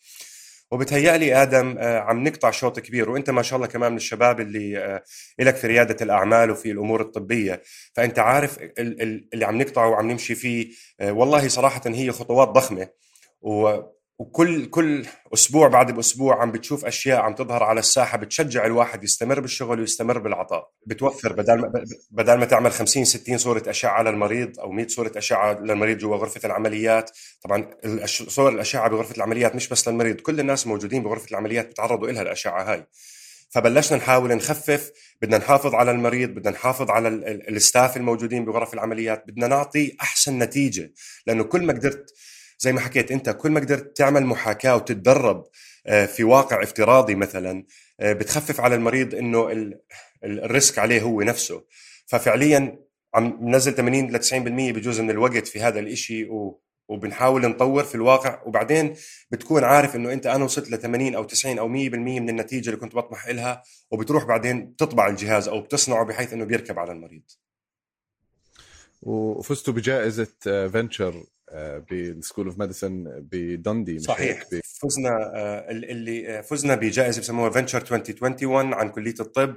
وبتهيألي 0.73 1.43
آدم 1.43 1.77
آه، 1.79 1.99
عم 1.99 2.25
نقطع 2.29 2.51
شوط 2.51 2.81
كبير 2.81 3.11
وأنت 3.11 3.31
ما 3.31 3.43
شاء 3.43 3.57
الله 3.57 3.69
كمان 3.69 3.91
من 3.93 3.97
الشباب 3.97 4.41
اللي 4.41 4.79
آه، 4.79 5.03
لك 5.39 5.57
في 5.57 5.67
ريادة 5.67 5.97
الأعمال 6.03 6.51
وفي 6.51 6.71
الأمور 6.71 7.01
الطبية. 7.01 7.63
فأنت 7.95 8.19
عارف 8.19 8.59
اللي 8.79 9.45
عم 9.45 9.59
نقطعه 9.63 9.89
وعم 9.89 10.11
نمشي 10.11 10.35
فيه 10.35 10.69
آه، 11.01 11.13
والله 11.13 11.49
صراحة 11.49 11.83
هي 11.87 12.13
خطوات 12.13 12.49
ضخمة. 12.49 12.89
وكل 14.23 14.67
كل 14.67 15.07
أسبوع 15.35 15.69
بعد 15.69 15.93
بأسبوع 15.93 16.43
عم 16.43 16.53
بتشوف 16.53 16.85
أشياء 16.85 17.21
عم 17.21 17.35
تظهر 17.35 17.63
على 17.63 17.81
الساحة 17.81 18.19
بتشجع 18.19 18.67
الواحد 18.67 19.05
يستمر 19.05 19.41
بالشغل 19.41 19.81
ويستمر 19.81 20.19
بالعطاء. 20.19 20.69
بتوفر 20.87 21.33
بدل 21.33 21.61
ما 21.61 21.73
بدل 22.11 22.35
ما 22.35 22.45
تعمل 22.45 22.73
50 22.73 23.05
60 23.05 23.39
صورة 23.39 23.63
أشعة 23.67 24.03
للمريض 24.03 24.61
أو 24.61 24.71
100 24.73 24.87
صورة 24.87 25.13
أشعة 25.17 25.61
للمريض 25.61 25.99
جوا 25.99 26.17
غرفة 26.17 26.41
العمليات. 26.45 27.11
طبعا 27.45 27.71
صور 28.07 28.49
الأشعة 28.49 28.89
بغرفة 28.89 29.17
العمليات 29.17 29.57
مش 29.57 29.69
بس 29.69 29.89
للمريض 29.89 30.17
كل 30.21 30.41
الناس 30.41 30.67
موجودين 30.67 31.03
بغرفة 31.03 31.31
العمليات 31.31 31.67
بتعرضوا 31.71 32.11
لها 32.11 32.23
الأشعة 32.23 32.73
هاي. 32.73 32.87
فبلشنا 33.51 33.99
نحاول 33.99 34.37
نخفف 34.37 34.91
بدنا 35.23 35.39
نحافظ 35.39 35.75
على 35.75 35.91
المريض 35.91 36.31
بدنا 36.31 36.51
نحافظ 36.51 36.91
على 36.91 37.09
الستاف 37.49 37.97
الموجودين 37.97 38.45
بغرف 38.45 38.75
العمليات 38.75 39.25
بدنا 39.29 39.47
نعطي 39.47 39.97
أحسن 40.01 40.39
نتيجة. 40.39 40.93
لأنه 41.27 41.45
كل 41.45 41.63
ما 41.63 41.73
قدرت 41.73 42.11
زي 42.63 42.73
ما 42.73 42.81
حكيت 42.81 43.13
أنت 43.13 43.31
كل 43.31 43.51
ما 43.51 43.61
قدرت 43.61 43.97
تعمل 43.97 44.27
محاكاة 44.27 44.77
وتتدرب 44.77 45.45
آه، 45.87 46.07
في 46.07 46.25
واقع 46.25 46.63
افتراضي 46.63 47.15
مثلا 47.15 47.65
آه، 48.01 48.13
بتخفف 48.13 48.61
على 48.61 48.75
المريض 48.75 49.15
إنه 49.15 49.73
ال 50.25 50.36
risk 50.36 50.79
عليه 50.79 51.03
هو 51.03 51.23
نفسه. 51.23 51.65
ففعليا 52.07 52.79
عم 53.15 53.39
ننزل 53.41 53.75
80 53.75 54.11
ل 54.11 54.19
90% 54.19 54.73
بجوز 54.73 55.01
من 55.01 55.11
الوقت 55.11 55.49
في 55.49 55.61
هذا 55.61 55.79
الإشي 55.79 56.29
وبنحاول 56.89 57.49
نطور 57.49 57.85
في 57.85 57.95
الواقع. 57.95 58.43
وبعدين 58.47 58.95
بتكون 59.31 59.65
عارف 59.65 59.97
إنه 59.97 60.13
أنت 60.13 60.27
أنا 60.27 60.45
وصلت 60.45 60.71
ل 60.71 60.79
80 60.79 61.15
أو 61.15 61.25
90 61.25 61.59
أو 61.59 61.69
100% 61.69 61.71
من 62.21 62.29
النتيجة 62.29 62.67
اللي 62.67 62.81
كنت 62.81 62.95
بطمح 62.95 63.29
لها 63.29 63.63
وبتروح 63.91 64.25
بعدين 64.25 64.77
تطبع 64.77 65.07
الجهاز 65.09 65.49
أو 65.49 65.61
بتصنعه 65.61 66.05
بحيث 66.05 66.33
إنه 66.33 66.45
بيركب 66.45 66.79
على 66.79 66.93
المريض. 66.93 67.23
وفزتوا 69.03 69.75
بجائزة 69.75 70.29
Venture 70.69 71.25
بال 71.91 72.05
School 72.05 72.47
of 72.47 72.59
Medicine 72.59 73.05
بدندي 73.33 73.99
صحيح. 73.99 74.45
فزنا 74.65 75.31
اللي 75.71 76.43
فزنا 76.43 76.75
بجائزة 76.75 77.21
بسموها 77.21 77.51
Venture 77.51 77.79
2021 77.79 78.75
عن 78.75 78.89
كلية 78.89 79.15
الطب 79.21 79.55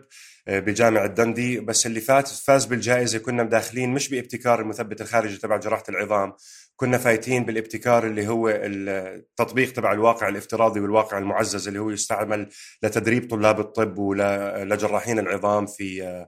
بجامعة 0.48 1.08
دندي. 1.08 1.60
بس 1.60 1.86
اللي 1.86 2.00
فات 2.00 2.28
فاز 2.28 2.66
بالجائزة 2.66 3.20
كنا 3.20 3.44
داخلين 3.44 3.94
مش 3.94 4.10
بابتكار 4.10 4.62
المثبت 4.62 5.02
الخارجي 5.02 5.38
تبع 5.38 5.58
جراحة 5.58 5.84
العظام 5.90 6.34
كنا 6.76 6.98
فايتين 6.98 7.44
بالابتكار 7.46 8.08
اللي 8.08 8.28
هو 8.28 8.50
التطبيق 8.50 9.74
تبع 9.74 9.92
الواقع 9.92 10.28
الافتراضي 10.28 10.80
والواقع 10.80 11.18
المعزز 11.18 11.68
اللي 11.68 11.80
هو 11.80 11.90
يستعمل 11.90 12.50
لتدريب 12.84 13.30
طلاب 13.30 13.60
الطب 13.60 13.98
ولجراحين 13.98 15.20
العظام 15.20 15.66
في 15.66 16.26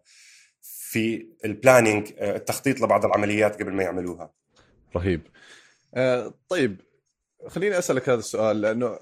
في 0.62 1.28
ال 1.46 1.53
planning 1.53 2.14
التخطيط 2.22 2.82
لبعض 2.82 3.06
العمليات 3.06 3.62
قبل 3.62 3.74
ما 3.74 3.84
يعملوها. 3.84 4.32
رهيب. 4.98 5.22
آه 5.96 6.34
طيب 6.50 6.82
خليني 7.48 7.80
أسألك 7.80 8.10
هذا 8.10 8.20
السؤال 8.20 8.62
لأنه 8.62 8.98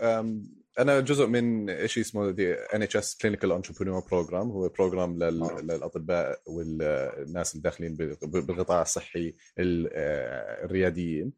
أنا 0.80 1.00
جزء 1.00 1.28
من 1.28 1.68
شيء 1.88 2.04
اسمه 2.04 2.30
NHS 2.74 3.18
Clinical 3.18 3.52
Entrepreneur 3.52 4.00
Programme 4.12 4.52
هو 4.52 4.70
بروجرام 4.70 5.24
للأطباء 5.24 6.42
والناس 6.46 7.56
الداخلين 7.56 7.96
بالقطاع 8.24 8.82
الصحي 8.82 9.34
آه، 9.60 10.66
الرياديين. 10.66 11.34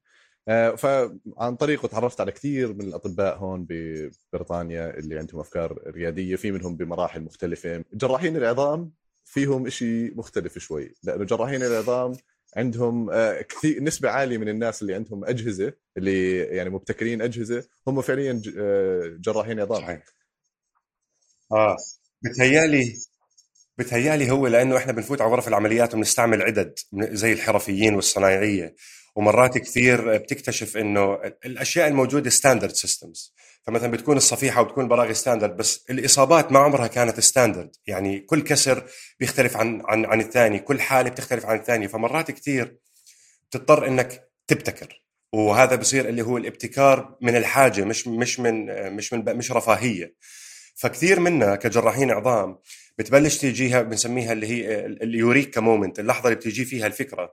آه، 0.48 0.76
فعن 0.76 1.56
طريقه 1.56 1.88
تعرفت 1.88 2.22
على 2.22 2.32
كثير 2.32 2.74
من 2.74 2.82
الأطباء 2.82 3.38
هون 3.38 3.66
ببريطانيا 3.70 4.98
اللي 4.98 5.18
عندهم 5.20 5.40
أفكار 5.40 5.82
ريادية 5.88 6.36
في 6.36 6.52
منهم 6.52 6.78
بمراحل 6.78 7.22
مختلفة. 7.22 7.84
جراحين 7.94 8.38
العظام 8.38 8.92
فيهم 9.24 9.70
شيء 9.70 10.18
مختلف 10.18 10.58
شوي 10.58 10.94
لأنه 11.04 11.24
جراحين 11.24 11.64
العظام 11.64 12.14
عندهم 12.58 13.10
آه، 13.10 13.42
كثير 13.42 13.84
نسبة 13.84 14.10
عالية 14.10 14.38
من 14.38 14.50
الناس 14.50 14.82
اللي 14.82 14.94
عندهم 14.96 15.26
أجهزة 15.26 15.74
اللي 15.98 16.38
يعني 16.38 16.70
مبتكرين 16.70 17.22
أجهزة 17.22 17.64
هم 17.88 18.02
فعليا 18.02 18.42
آه، 18.58 19.18
جراحين 19.20 19.60
عظام. 19.60 19.82
صحيح. 19.82 20.04
آه 21.52 21.78
بتهيألي 22.22 22.96
بتهيألي 23.78 24.32
هو 24.32 24.48
لأنه 24.48 24.78
إحنا 24.78 24.92
بنفوت 24.92 25.22
على 25.22 25.32
غرف 25.32 25.48
العمليات 25.48 25.94
وبنستعمل 25.94 26.42
عدد 26.42 26.80
زي 26.94 27.34
الحرفيين 27.34 27.96
والصنايعية. 27.96 28.76
ومرات 29.16 29.58
كثير 29.58 30.18
بتكتشف 30.18 30.78
إنه 30.78 31.14
الأشياء 31.46 31.88
الموجودة 31.88 32.30
standard 32.30 32.72
systems 32.72 33.34
فمثلا 33.68 33.92
بتكون 33.92 34.18
الصفيحة 34.18 34.62
وبتكون 34.62 34.84
البراغي 34.84 35.14
standard 35.14 35.58
بس 35.58 35.86
الإصابات 35.90 36.52
ما 36.52 36.60
عمرها 36.60 36.88
كانت 36.88 37.20
standard 37.20 37.76
يعني 37.88 38.20
كل 38.20 38.42
كسر 38.42 38.84
بيختلف 39.20 39.58
عن 39.58 39.82
عن 39.86 40.06
عن 40.06 40.22
الثاني 40.22 40.60
كل 40.60 40.82
حالة 40.82 41.10
بتختلف 41.10 41.46
عن 41.46 41.58
الثانية. 41.58 41.88
فمرات 41.88 42.32
كثير 42.32 42.78
بتضطر 43.50 43.88
إنك 43.88 44.30
تبتكر. 44.48 45.04
وهذا 45.34 45.76
بصير 45.76 46.10
اللي 46.10 46.22
هو 46.22 46.38
الابتكار 46.38 47.18
من 47.22 47.36
الحاجة 47.36 47.84
مش 47.84 48.08
مش 48.08 48.40
من 48.40 48.66
مش 48.96 49.14
من 49.14 49.38
مش 49.38 49.52
رفاهية. 49.52 50.16
فكثير 50.76 51.20
منا 51.20 51.56
كجراحين 51.56 52.12
عظام 52.12 52.60
بتبلش 52.98 53.38
تيجيها 53.38 53.82
بنسميها 53.82 54.34
اللي 54.34 54.48
هي 54.48 54.86
اليوريكا 54.86 55.62
مومنت 55.62 56.00
اللحظة 56.00 56.26
اللي 56.26 56.36
بتيجي 56.36 56.66
فيها 56.66 56.88
الفكرة. 56.88 57.32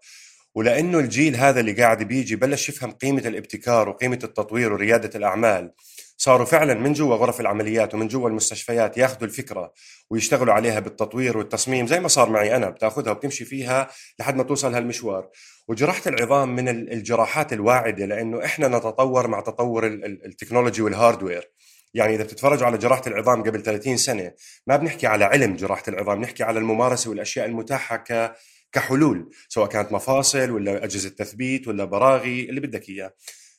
ولأنه 0.54 0.98
الجيل 0.98 1.36
هذا 1.36 1.60
اللي 1.60 1.72
قاعد 1.72 2.02
بيجي 2.02 2.36
بلش 2.36 2.68
يفهم 2.68 2.90
قيمة 2.90 3.22
الابتكار 3.26 3.88
وقيمة 3.88 4.18
التطوير 4.24 4.72
وريادة 4.72 5.10
الأعمال. 5.18 5.72
صاروا 6.16 6.46
فعلا 6.46 6.74
من 6.74 6.92
جوا 6.92 7.16
غرف 7.16 7.40
العمليات 7.40 7.94
ومن 7.94 8.08
جوا 8.08 8.28
المستشفيات 8.28 8.98
ياخذوا 8.98 9.24
الفكرة 9.24 9.72
ويشتغلوا 10.10 10.54
عليها 10.54 10.80
بالتطوير 10.80 11.38
والتصميم 11.38 11.86
زي 11.86 12.00
ما 12.00 12.08
صار 12.08 12.30
معي 12.30 12.56
أنا 12.56 12.70
بتاخذها 12.70 13.10
وبتمشي 13.10 13.44
فيها 13.44 13.88
لحد 14.18 14.36
ما 14.36 14.42
توصل 14.42 14.74
هالمشوار. 14.74 15.30
وجراحه 15.68 16.02
العظام 16.06 16.56
من 16.56 16.68
الجراحات 16.68 17.52
الواعدة 17.52 18.06
لأنه 18.06 18.44
إحنا 18.44 18.68
نتطور 18.68 19.26
مع 19.26 19.40
تطور 19.40 19.86
ال 19.86 19.95
technology 19.95 20.82
وال 20.82 20.96
hardware 20.96 21.50
يعني 21.94 22.14
إذا 22.14 22.24
بتتفرجوا 22.24 22.66
على 22.66 22.78
جراحة 22.78 23.02
العظام 23.06 23.42
قبل 23.42 23.62
30 23.62 23.96
سنة 23.96 24.32
ما 24.66 24.76
بنحكي 24.76 25.06
على 25.06 25.24
علم 25.24 25.56
جراحة 25.56 25.82
العظام 25.88 26.20
نحكي 26.20 26.42
على 26.42 26.58
الممارسة 26.58 27.10
والأشياء 27.10 27.46
المتاحة 27.46 27.96
ك 27.96 28.32
كحلول 28.72 29.30
سواء 29.48 29.68
كانت 29.68 29.92
مفاصل 29.92 30.50
ولا 30.50 30.84
أجهزة 30.84 31.08
تثبيت 31.08 31.68
ولا 31.68 31.84
براغي 31.84 32.40
اللي 32.40 32.60
بدك 32.60 32.88
إياه. 32.88 33.14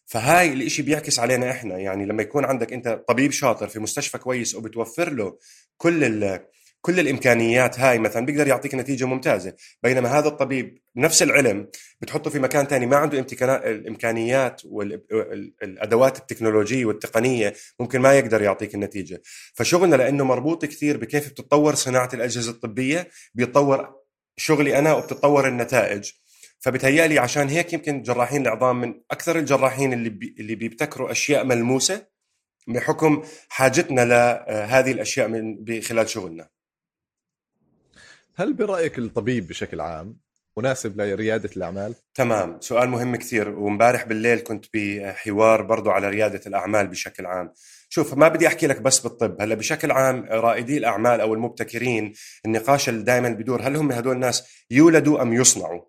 فهاي 0.05 0.53
الإشي 0.53 0.81
بيعكس 0.81 1.19
علينا 1.19 1.51
إحنا. 1.51 1.77
يعني 1.77 2.05
لما 2.05 2.21
يكون 2.21 2.45
عندك 2.45 2.73
أنت 2.73 3.03
طبيب 3.07 3.31
شاطر 3.31 3.67
في 3.67 3.79
مستشفى 3.79 4.17
كويس 4.17 4.55
وبتوفر 4.55 5.13
له 5.13 5.37
كل 5.77 6.03
كل 6.81 6.99
الإمكانيات 6.99 7.79
هاي 7.79 7.99
مثلا 7.99 8.25
بيقدر 8.25 8.47
يعطيك 8.47 8.75
نتيجة 8.75 9.05
ممتازة. 9.05 9.53
بينما 9.83 10.09
هذا 10.19 10.27
الطبيب 10.27 10.77
نفس 10.95 11.23
العلم 11.23 11.67
بتحطه 12.01 12.29
في 12.29 12.39
مكان 12.39 12.65
ثاني 12.65 12.85
ما 12.85 12.97
عنده 12.97 13.25
الإمكانيات 13.41 14.61
والادوات 14.65 16.17
التكنولوجية 16.17 16.85
والتقنية 16.85 17.53
ممكن 17.79 17.99
ما 17.99 18.13
يقدر 18.13 18.41
يعطيك 18.41 18.75
النتيجة. 18.75 19.21
فشغلنا 19.53 19.95
لأنه 19.95 20.23
مربوط 20.23 20.65
كثير 20.65 20.97
بكيف 20.97 21.29
بتتطور 21.29 21.75
صناعة 21.75 22.09
الأجهزة 22.13 22.51
الطبية 22.51 23.09
بيتطور 23.33 23.95
شغلي 24.37 24.79
أنا 24.79 24.93
وبتتطور 24.93 25.47
النتائج. 25.47 26.11
فبتهيألي 26.59 27.19
عشان 27.19 27.47
هيك 27.49 27.73
يمكن 27.73 28.01
جراحين 28.01 28.41
العظام 28.41 28.81
من 28.81 29.01
أكثر 29.11 29.39
الجراحين 29.39 29.93
اللي 29.93 30.09
بي 30.09 30.35
اللي 30.39 30.55
بيبتكروا 30.55 31.11
أشياء 31.11 31.45
ملموسة 31.45 32.07
بحكم 32.67 33.23
حاجتنا 33.49 34.05
لهذه 34.05 34.91
الأشياء 34.91 35.27
من 35.27 35.81
خلال 35.81 36.09
شغلنا. 36.09 36.49
هل 38.35 38.53
برأيك 38.53 38.97
الطبيب 38.97 39.47
بشكل 39.47 39.81
عام 39.81 40.17
مناسب 40.57 41.01
لريادة 41.01 41.49
الأعمال؟ 41.57 41.95
تمام، 42.13 42.57
سؤال 42.61 42.89
مهم 42.89 43.15
كثير 43.15 43.49
ومبارح 43.49 44.03
بالليل 44.03 44.39
كنت 44.39 44.65
بحوار 44.73 45.61
برضو 45.61 45.89
على 45.89 46.09
ريادة 46.09 46.41
الأعمال 46.47 46.87
بشكل 46.87 47.25
عام. 47.25 47.53
شوف 47.89 48.13
ما 48.13 48.27
بدي 48.27 48.47
أحكي 48.47 48.67
لك 48.67 48.81
بس 48.81 48.99
بالطب، 48.99 49.41
هلا 49.41 49.55
بشكل 49.55 49.91
عام 49.91 50.25
رائدي 50.29 50.77
الأعمال 50.77 51.21
أو 51.21 51.33
المبتكرين 51.33 52.13
النقاش 52.45 52.89
اللي 52.89 53.03
دائما 53.03 53.29
بيدور 53.29 53.61
هل 53.61 53.75
هم 53.75 53.91
هدول 53.91 54.15
الناس 54.15 54.65
يولدوا 54.71 55.21
أم 55.21 55.33
يصنعوا؟ 55.33 55.81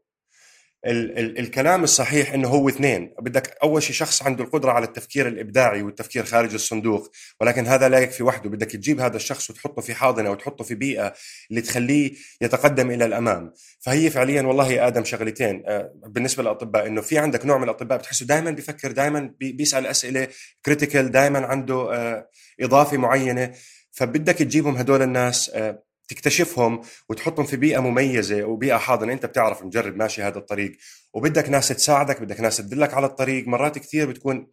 ال 0.86 1.18
ال 1.18 1.38
الكلام 1.38 1.84
الصحيح 1.84 2.32
إنه 2.32 2.48
هو 2.48 2.68
اثنين. 2.68 3.14
بدك 3.20 3.56
أول 3.62 3.82
شيء 3.82 3.94
شخص 3.94 4.22
عنده 4.22 4.44
القدرة 4.44 4.72
على 4.72 4.84
التفكير 4.84 5.28
الإبداعي 5.28 5.82
والتفكير 5.82 6.24
خارج 6.24 6.54
الصندوق 6.54 7.12
ولكن 7.40 7.66
هذا 7.66 7.88
لا 7.88 7.98
يكفي 7.98 8.22
وحده. 8.22 8.50
بدك 8.50 8.70
تجيب 8.70 9.00
هذا 9.00 9.16
الشخص 9.16 9.50
وتحطه 9.50 9.82
في 9.82 9.94
حاضنة 9.94 10.30
وتحطه 10.30 10.64
في 10.64 10.74
بيئة 10.74 11.14
اللي 11.50 11.60
تخليه 11.60 12.12
يتقدم 12.40 12.90
إلى 12.90 13.04
الأمام. 13.04 13.52
فهي 13.80 14.10
فعليا 14.10 14.42
والله 14.42 14.68
يا 14.68 14.86
آدم 14.86 15.04
شغلتين. 15.04 15.62
آه، 15.66 15.92
بالنسبة 16.06 16.42
للأطباء 16.42 16.86
إنه 16.86 17.00
في 17.00 17.18
عندك 17.18 17.46
نوع 17.46 17.58
من 17.58 17.64
الأطباء 17.64 17.98
بتحسه 17.98 18.26
دائما 18.26 18.50
بيفكر 18.50 18.92
دائما 18.92 19.32
بيسأل 19.40 19.86
أسئلة 19.86 20.28
كريتيكال 20.64 21.10
دائما 21.10 21.46
عنده 21.46 21.94
آه، 21.94 22.28
إضافة 22.60 22.96
معينة. 22.96 23.52
فبدك 23.92 24.34
تجيبهم 24.34 24.76
هدول 24.76 25.02
الناس 25.02 25.50
آه، 25.54 25.85
تكتشفهم 26.08 26.80
وتحطهم 27.08 27.46
في 27.46 27.56
بيئة 27.56 27.78
مميزة 27.80 28.44
وبيئة 28.44 28.76
حاضنة. 28.76 29.12
أنت 29.12 29.26
بتعرف 29.26 29.62
مجرد 29.62 29.96
ماشي 29.96 30.22
هذا 30.22 30.38
الطريق. 30.38 30.76
وبدك 31.14 31.48
ناس 31.48 31.68
تساعدك 31.68 32.20
بدك 32.20 32.40
ناس 32.40 32.56
تدلك 32.56 32.94
على 32.94 33.06
الطريق. 33.06 33.48
مرات 33.48 33.78
كثير 33.78 34.10
بتكون 34.10 34.46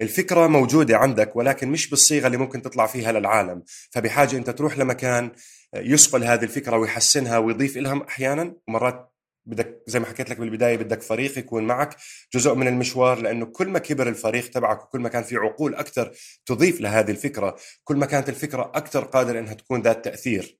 الفكرة 0.00 0.46
موجودة 0.46 0.96
عندك 0.96 1.36
ولكن 1.36 1.68
مش 1.68 1.90
بالصيغة 1.90 2.26
اللي 2.26 2.38
ممكن 2.38 2.62
تطلع 2.62 2.86
فيها 2.86 3.12
للعالم. 3.12 3.62
فبحاجة 3.90 4.36
أنت 4.36 4.50
تروح 4.50 4.78
لمكان 4.78 5.30
يصقل 5.76 6.24
هذه 6.24 6.42
الفكرة 6.42 6.76
ويحسنها 6.76 7.38
ويضيف 7.38 7.76
لها 7.76 8.04
أحيانا. 8.08 8.54
ومرات 8.68 9.10
بدك 9.46 9.82
زي 9.86 10.00
ما 10.00 10.06
حكيت 10.06 10.30
لك 10.30 10.38
بالبداية 10.38 10.76
بدك 10.76 11.02
فريق 11.02 11.38
يكون 11.38 11.64
معك 11.64 11.96
جزء 12.34 12.54
من 12.54 12.68
المشوار 12.68 13.20
لأنه 13.20 13.46
كل 13.46 13.68
ما 13.68 13.78
كبر 13.78 14.08
الفريق 14.08 14.50
تبعك 14.50 14.84
وكل 14.84 15.00
ما 15.00 15.08
كان 15.08 15.22
في 15.22 15.36
عقول 15.36 15.74
أكثر 15.74 16.12
تضيف 16.46 16.80
لهذه 16.80 17.10
الفكرة 17.10 17.56
كل 17.84 17.96
ما 17.96 18.06
كانت 18.06 18.28
الفكرة 18.28 18.72
أكثر 18.74 19.04
قادره 19.04 19.38
إنها 19.38 19.54
تكون 19.54 19.82
ذات 19.82 20.04
تأثير. 20.04 20.59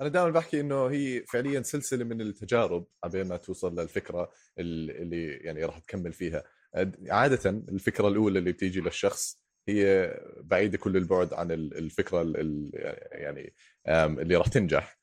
أنا 0.00 0.08
دائما 0.08 0.30
بحكي 0.30 0.60
إنه 0.60 0.86
هي 0.86 1.24
فعليا 1.28 1.62
سلسلة 1.62 2.04
من 2.04 2.20
التجارب 2.20 2.86
عبين 3.04 3.28
ما 3.28 3.36
توصل 3.36 3.80
للفكرة 3.80 4.30
اللي 4.58 5.26
يعني 5.26 5.64
راح 5.64 5.78
تكمل 5.78 6.12
فيها. 6.12 6.44
عادة 7.08 7.50
الفكرة 7.50 8.08
الأولى 8.08 8.38
اللي 8.38 8.52
بتيجي 8.52 8.80
للشخص 8.80 9.42
هي 9.68 10.14
بعيدة 10.40 10.78
كل 10.78 10.96
البعد 10.96 11.34
عن 11.34 11.50
الفكرة 11.50 12.32
يعني 13.12 13.54
اللي 13.88 14.36
راح 14.36 14.48
تنجح. 14.48 14.98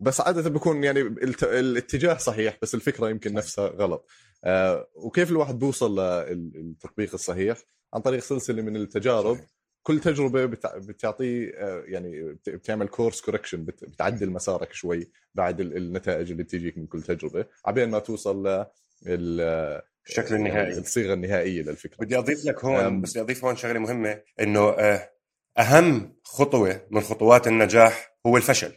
بس 0.00 0.20
عادة 0.20 0.50
بيكون 0.50 0.84
يعني 0.84 1.00
الاتجاه 1.42 2.16
صحيح 2.16 2.58
بس 2.62 2.74
الفكرة 2.74 3.10
يمكن 3.10 3.32
نفسها 3.34 3.68
غلط. 3.68 4.08
آه، 4.44 4.88
وكيف 4.94 5.30
الواحد 5.30 5.58
بيوصل 5.58 6.00
للتطبيق 6.00 7.14
الصحيح؟ 7.14 7.58
عن 7.94 8.00
طريق 8.00 8.20
سلسلة 8.20 8.62
من 8.62 8.76
التجارب. 8.76 9.38
كل 9.84 10.00
تجربة 10.00 10.44
بتعطيه 10.76 11.52
آه، 11.56 11.84
يعني 11.86 12.36
بتعمل 12.46 12.88
كورس 12.88 13.20
كوركشن 13.20 13.64
بتعدل 13.64 14.30
مسارك 14.30 14.72
شوي 14.72 15.10
بعد 15.34 15.60
النتائج 15.60 16.30
اللي 16.30 16.42
بتجيك 16.42 16.78
من 16.78 16.86
كل 16.86 17.02
تجربة 17.02 17.46
عبين 17.66 17.90
ما 17.90 17.98
توصل 17.98 18.46
ل 18.46 19.80
الشكل 20.08 20.34
النهائي. 20.34 20.68
يعني 20.68 20.78
الصيغة 20.78 21.14
النهائية 21.14 21.62
للفكرة. 21.62 22.04
بدي 22.04 22.18
أضيف 22.18 22.44
لك 22.44 22.64
هون 22.64 23.00
بس 23.00 23.10
بدي 23.10 23.20
أضيف 23.20 23.44
هون 23.44 23.56
شغلة 23.56 23.78
مهمة 23.78 24.20
إنه 24.40 24.60
آه، 24.60 25.10
أهم 25.58 26.16
خطوة 26.22 26.86
من 26.90 27.00
خطوات 27.00 27.46
النجاح 27.46 28.16
هو 28.26 28.36
الفشل. 28.36 28.72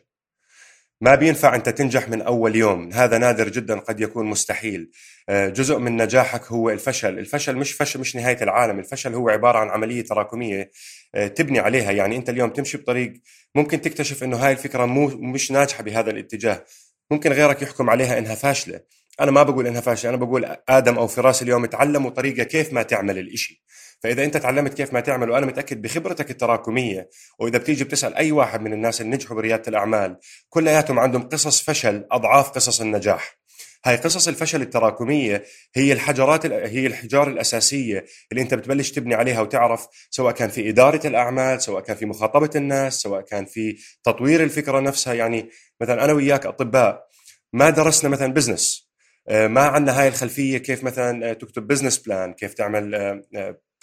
ما 1.02 1.16
بينفع 1.16 1.56
أنت 1.56 1.70
تنجح 1.70 2.10
من 2.10 2.22
أول 2.22 2.56
يوم. 2.56 2.94
هذا 2.94 3.18
نادر 3.18 3.50
جدا 3.50 3.80
قد 3.80 4.00
يكون 4.00 4.26
مستحيل. 4.26 4.92
آه، 5.30 5.50
جزء 5.50 5.78
من 5.78 6.02
نجاحك 6.02 6.46
هو 6.46 6.70
الفشل. 6.70 7.20
الفشل 7.20 7.56
مش 7.56 7.72
فشل 7.72 8.00
مش 8.00 8.16
نهاية 8.16 8.42
العالم. 8.42 8.80
الفشل 8.80 9.14
هو 9.14 9.30
عبارة 9.30 9.60
عن 9.60 9.70
عملية 9.70 10.04
تراكمية 10.04 10.72
آه، 11.16 11.28
تبني 11.28 11.60
عليها. 11.60 11.92
يعني 11.92 12.16
أنت 12.16 12.30
اليوم 12.30 12.50
تمشي 12.50 12.78
بطريق 12.78 13.14
ممكن 13.56 13.82
تكتشف 13.82 14.24
إنه 14.24 14.38
هاي 14.38 14.52
الفكرة 14.52 14.86
مو 14.86 15.08
مش 15.08 15.52
ناجحة 15.52 15.84
بهذا 15.84 16.12
الاتجاه. 16.12 16.64
ممكن 17.12 17.32
غيرك 17.32 17.62
يحكم 17.62 17.90
عليها 17.90 18.18
إنها 18.18 18.36
فاشلة. 18.36 18.80
أنا 19.20 19.32
ما 19.32 19.44
بقول 19.44 19.68
إنها 19.68 19.82
فاشلة. 19.82 20.10
أنا 20.10 20.18
بقول 20.18 20.58
آدم 20.70 20.98
أو 20.98 21.08
فراس 21.08 21.42
اليوم 21.42 21.66
تعلموا 21.66 22.10
طريقة 22.10 22.44
كيف 22.44 22.74
ما 22.74 22.84
تعمل 22.84 23.18
الإشي. 23.18 23.64
فإذا 24.04 24.24
أنت 24.24 24.38
تعلمت 24.38 24.74
كيف 24.74 24.94
ما 24.94 25.00
تعمل 25.00 25.30
وأنا 25.30 25.46
متأكد 25.46 25.82
بخبرتك 25.82 26.32
التراكمية 26.32 27.10
وإذا 27.40 27.58
بتيجي 27.58 27.84
بتسأل 27.84 28.16
أي 28.16 28.32
واحد 28.32 28.62
من 28.62 28.74
الناس 28.74 29.02
اللي 29.02 29.16
نجحوا 29.16 29.36
بريادة 29.36 29.64
الأعمال 29.68 30.18
كلياتهم 30.50 31.00
عندهم 31.00 31.30
قصص 31.30 31.62
فشل 31.64 32.08
أضعاف 32.12 32.50
قصص 32.50 32.82
النجاح. 32.82 33.38
هاي 33.86 33.96
قصص 33.96 34.28
الفشل 34.28 34.62
التراكمية 34.62 35.44
هي 35.76 35.94
الحجرات 35.94 36.46
هي 36.46 36.88
الحجار 36.88 37.28
الأساسية 37.28 38.06
اللي 38.32 38.42
أنت 38.42 38.54
بتبلش 38.54 38.92
تبني 38.92 39.16
عليها 39.16 39.42
وتعرف 39.42 39.88
سواء 40.10 40.34
كان 40.34 40.50
في 40.50 40.70
إدارة 40.70 41.08
الأعمال 41.08 41.62
سواء 41.62 41.84
كان 41.84 41.96
في 41.96 42.06
مخاطبة 42.06 42.50
الناس 42.56 43.02
سواء 43.02 43.22
كان 43.22 43.46
في 43.46 43.78
تطوير 44.04 44.44
الفكرة 44.44 44.80
نفسها. 44.80 45.14
يعني 45.14 45.50
مثلا 45.82 46.06
أنا 46.06 46.14
وياك 46.14 46.46
أطباء 46.46 47.08
ما 47.54 47.70
درسنا 47.70 48.10
مثلا 48.10 48.34
business 48.34 48.88
آه، 49.30 49.48
ما 49.48 49.62
عندنا 49.62 50.02
هاي 50.02 50.08
الخلفية 50.08 50.58
كيف 50.58 50.84
مثلا 50.84 51.34
تكتب 51.34 51.68
business 51.68 51.98
plan 51.98 52.34
كيف 52.34 52.54
تعمل 52.54 52.96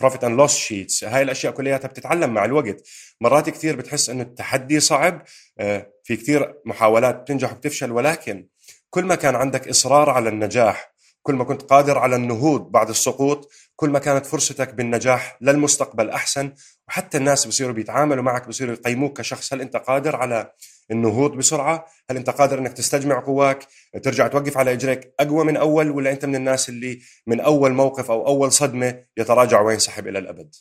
profit 0.01 0.25
and 0.25 0.39
loss 0.39 0.57
sheets 0.57 1.05
هاي 1.05 1.23
الأشياء 1.23 1.53
كلياتها 1.53 1.89
بتتعلم 1.89 2.35
مع 2.35 2.45
الوقت. 2.45 2.83
مرات 3.21 3.51
كثير 3.51 3.77
بتحس 3.77 4.11
إنه 4.11 4.23
التحدي 4.23 4.81
صعب 4.81 5.23
آه، 5.59 5.91
في 6.05 6.17
كثير 6.17 6.55
محاولات 6.65 7.15
بتنجح 7.21 7.53
وبتفشل 7.53 7.93
ولكن 7.93 8.49
كل 8.91 9.05
ما 9.05 9.15
كان 9.15 9.35
عندك 9.35 9.69
إصرار 9.69 10.11
على 10.11 10.29
النجاح 10.29 10.95
كل 11.23 11.35
ما 11.35 11.45
كنت 11.45 11.63
قادر 11.63 11.99
على 11.99 12.17
النهوض 12.17 12.71
بعد 12.71 12.89
السقوط 12.89 13.51
كل 13.77 13.91
ما 13.91 13.99
كانت 13.99 14.27
فرصتك 14.27 14.75
بالنجاح 14.75 15.39
للمستقبل 15.41 16.11
أحسن 16.11 16.53
وحتى 16.89 17.19
الناس 17.19 17.47
بصيروا 17.47 17.73
بيتعاملوا 17.73 18.23
معك 18.23 18.49
بصيروا 18.49 18.75
يقيموك 18.75 19.19
كشخص. 19.19 19.53
هل 19.53 19.61
أنت 19.61 19.77
قادر 19.77 20.17
على 20.17 20.53
النهوض 20.91 21.37
بسرعة. 21.37 21.87
هل 22.11 22.17
أنت 22.17 22.31
قادر 22.31 22.59
أنك 22.59 22.73
تستجمع 22.73 23.21
قواك 23.25 23.67
ترجع 24.03 24.29
توقف 24.29 24.59
على 24.59 24.73
إجريك 24.73 25.15
أقوى 25.21 25.45
من 25.45 25.57
أول 25.57 25.91
ولا 25.91 26.11
أنت 26.11 26.25
من 26.25 26.35
الناس 26.37 26.69
اللي 26.69 27.01
من 27.27 27.41
أول 27.41 27.73
موقف 27.73 28.11
أو 28.11 28.27
أول 28.27 28.53
صدمة 28.53 29.05
يتراجع 29.17 29.61
وينسحب 29.61 30.09
إلى 30.09 30.19
الأبد؟ 30.19 30.55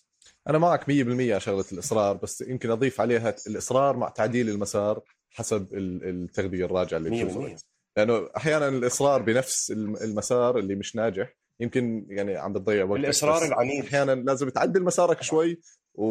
أنا 0.50 0.58
معك 0.58 0.82
100% 0.82 1.38
شغلة 1.38 1.66
الإصرار 1.72 2.18
بس 2.18 2.42
يمكن 2.42 2.72
أضيف 2.72 3.02
عليها 3.02 3.36
الإصرار 3.48 3.98
مع 3.98 4.10
تعديل 4.10 4.50
المسار 4.50 5.02
حسب 5.30 5.68
التغذيه 5.74 6.66
الراجعه 6.66 6.98
اللي 6.98 7.56
100% 7.56 7.64
لأنه 7.98 8.30
أحيانا 8.38 8.68
الإصرار 8.68 9.22
بنفس 9.22 9.72
المسار 9.72 10.58
اللي 10.60 10.76
مش 10.76 10.96
ناجح 10.96 11.36
يمكن 11.60 12.06
يعني 12.10 12.38
عم 12.38 12.54
بتضيع 12.54 12.86
وقت. 12.86 13.00
الإصرار 13.00 13.46
العنيف. 13.46 13.86
أحيانا 13.86 14.12
لازم 14.12 14.50
تعدل 14.50 14.84
مسارك 14.84 15.24
شوي 15.24 15.60
و... 15.96 16.06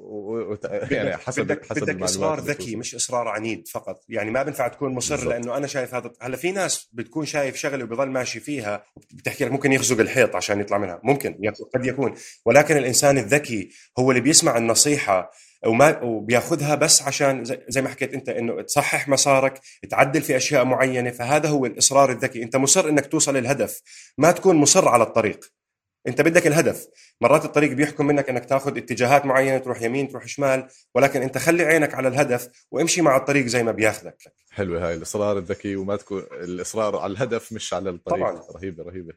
و... 0.00 0.56
يعني 0.90 1.16
حسب 1.16 1.42
بدك, 1.42 1.66
حسب 1.66 1.82
بدك 1.82 2.02
إصرار 2.02 2.40
ذكي 2.40 2.76
مش 2.76 2.94
إصرار 2.94 3.28
عنيد 3.28 3.68
فقط. 3.68 4.04
يعني 4.08 4.30
ما 4.30 4.42
بينفع 4.42 4.68
تكون 4.68 4.94
مصر 4.94 5.14
بالزبط. 5.14 5.32
لأنه 5.32 5.56
أنا 5.56 5.66
شايف 5.66 5.94
هذا 5.94 6.10
هلأ 6.20 6.36
في 6.36 6.52
ناس 6.52 6.88
بتكون 6.92 7.26
شايف 7.26 7.56
شغلة 7.56 7.84
وبضل 7.84 8.08
ماشي 8.08 8.40
فيها 8.40 8.84
بتحكي 9.14 9.44
لك 9.44 9.52
ممكن 9.52 9.72
يخزق 9.72 10.00
الحيط 10.00 10.36
عشان 10.36 10.60
يطلع 10.60 10.78
منها. 10.78 11.00
ممكن 11.02 11.38
قد 11.74 11.86
يكون. 11.86 12.14
ولكن 12.46 12.76
الإنسان 12.76 13.18
الذكي 13.18 13.70
هو 13.98 14.10
اللي 14.10 14.20
بيسمع 14.20 14.56
النصيحة 14.56 15.30
وما 15.66 16.02
وبيأخذها 16.02 16.74
بس 16.74 17.02
عشان 17.02 17.44
زي 17.44 17.82
ما 17.82 17.88
حكيت 17.88 18.14
أنت 18.14 18.28
إنه 18.28 18.62
تصحح 18.62 19.08
مسارك 19.08 19.60
تعدل 19.90 20.22
في 20.22 20.36
أشياء 20.36 20.64
معينة. 20.64 21.10
فهذا 21.10 21.48
هو 21.48 21.66
الإصرار 21.66 22.10
الذكي. 22.10 22.42
أنت 22.42 22.56
مصر 22.56 22.88
إنك 22.88 23.06
توصل 23.06 23.36
للهدف. 23.36 23.80
ما 24.18 24.32
تكون 24.32 24.56
مصر 24.56 24.88
على 24.88 25.02
الطريق. 25.02 25.59
انت 26.06 26.20
بدك 26.20 26.46
الهدف. 26.46 26.88
مرات 27.20 27.44
الطريق 27.44 27.72
بيحكم 27.72 28.06
منك 28.06 28.28
انك 28.28 28.44
تاخذ 28.44 28.76
اتجاهات 28.76 29.26
معينة 29.26 29.58
تروح 29.58 29.82
يمين 29.82 30.08
تروح 30.08 30.26
شمال 30.26 30.68
ولكن 30.94 31.22
انت 31.22 31.38
خلي 31.38 31.62
عينك 31.62 31.94
على 31.94 32.08
الهدف 32.08 32.66
وامشي 32.70 33.02
مع 33.02 33.16
الطريق 33.16 33.46
زي 33.46 33.62
ما 33.62 33.72
بياخذك. 33.72 34.32
حلوة 34.50 34.88
هاي 34.88 34.94
الإصرار 34.94 35.38
الذكي 35.38 35.76
وما 35.76 35.96
تكون 35.96 36.22
الإصرار 36.32 36.96
على 36.96 37.12
الهدف 37.12 37.52
مش 37.52 37.74
على 37.74 37.90
الطريق. 37.90 38.30
طبعا. 38.30 38.42
رهيبة 38.56 38.82
رهيبة. 38.84 39.14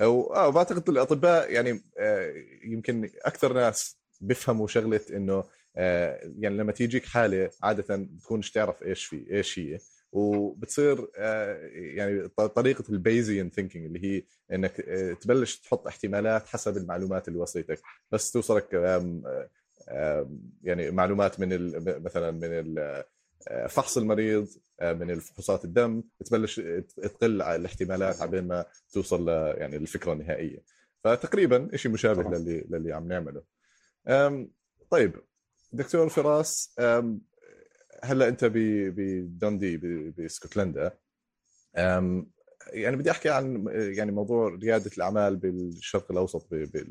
وبعتقد 0.00 0.88
الأطباء 0.88 1.52
يعني 1.52 1.82
آه، 1.98 2.32
يمكن 2.64 3.10
أكثر 3.24 3.52
ناس 3.52 3.98
بيفهموا 4.20 4.66
شغلة 4.66 5.00
إنه 5.10 5.44
آه، 5.76 6.20
يعني 6.38 6.56
لما 6.56 6.72
تيجيك 6.72 7.04
حالة 7.06 7.50
عادة 7.62 7.96
بتكونش 7.96 8.50
تعرف 8.50 8.82
إيش 8.82 9.04
في 9.04 9.26
إيش 9.30 9.58
هي. 9.58 9.78
وبتصير 10.12 11.08
آه، 11.16 11.68
يعني 11.72 12.28
طريقة 12.28 12.84
ال 12.90 12.97
Bayesian 12.97 13.50
thinking 13.50 13.86
اللي 13.86 14.04
هي 14.04 14.22
إنك 14.52 14.80
آه، 14.80 15.12
تبلش 15.12 15.56
تحط 15.56 15.86
احتمالات 15.86 16.46
حسب 16.46 16.76
المعلومات 16.76 17.28
اللي 17.28 17.38
وصلتك 17.38 17.80
بس 18.12 18.30
توصلك 18.30 18.72
يعني 20.62 20.90
معلومات 20.90 21.40
من 21.40 21.72
مثلا 22.02 22.30
من 22.30 22.74
فحص 23.68 23.98
المريض 23.98 24.48
من 24.82 25.10
الفحوصات 25.10 25.64
الدم. 25.64 26.02
بتبلش 26.20 26.60
تقل 26.96 27.42
الاحتمالات 27.42 28.22
على 28.22 28.40
ما 28.40 28.64
توصل 28.92 29.28
يعني 29.28 29.76
الفكرة 29.76 30.12
النهائية. 30.12 30.62
فبتقريبا 31.04 31.76
شيء 31.76 31.92
مشابه 31.92 32.38
للي 32.38 32.64
للي 32.70 32.92
عم 32.92 33.08
نعمله. 33.08 33.42
طيب 34.90 35.14
دكتور 35.72 36.08
فراس 36.08 36.74
هلا 38.04 38.28
انت 38.28 38.44
بدوندي 38.44 39.76
باسكتلندا 40.16 40.98
يعني 42.72 42.96
بدي 42.96 43.10
احكي 43.10 43.28
عن 43.28 43.64
يعني 43.72 44.12
موضوع 44.12 44.48
ريادة 44.48 44.90
الأعمال 44.96 45.36
بالشرق 45.36 46.12
الأوسط 46.12 46.48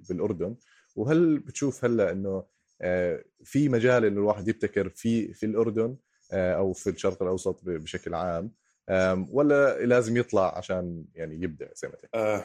بالأردن. 0.10 0.56
وهل 0.96 1.40
بتشوف 1.40 1.86
هلا 1.86 2.12
إنه 2.12 2.44
آه، 2.82 3.24
في 3.44 3.70
مجال 3.70 4.06
إنه 4.06 4.20
الواحد 4.20 4.48
يبتكر 4.48 4.90
في 4.90 5.34
في 5.34 5.46
الأردن 5.46 5.96
آه، 6.32 6.56
أو 6.56 6.74
في 6.74 6.90
الشرق 6.90 7.24
الأوسط 7.24 7.60
بشكل 7.64 8.14
عام؟ 8.14 8.52
ولا 9.32 9.86
لازم 9.86 10.18
يطلع 10.18 10.58
عشان 10.58 11.06
يعني 11.16 11.36
يبدع 11.44 11.68
زي 11.76 11.88
ما 11.88 11.96
آه 12.16 12.44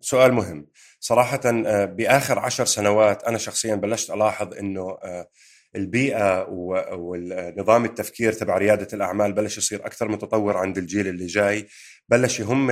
سؤال 0.00 0.32
مهم. 0.32 0.66
صراحة 1.00 1.40
بآخر 1.84 2.38
عشر 2.38 2.64
سنوات 2.64 3.24
أنا 3.24 3.38
شخصيا 3.38 3.74
بلشت 3.74 4.10
ألاحظ 4.10 4.54
أنه 4.54 4.98
البيئة 5.76 6.46
ونظام 6.92 7.84
التفكير 7.84 8.32
تبع 8.32 8.58
ريادة 8.58 8.88
الأعمال 8.92 9.32
بلش 9.32 9.58
يصير 9.58 9.86
أكثر 9.86 10.08
متطور 10.08 10.56
عند 10.56 10.78
الجيل 10.78 11.08
اللي 11.08 11.26
جاي. 11.26 11.66
بلش 12.08 12.40
هم 12.40 12.66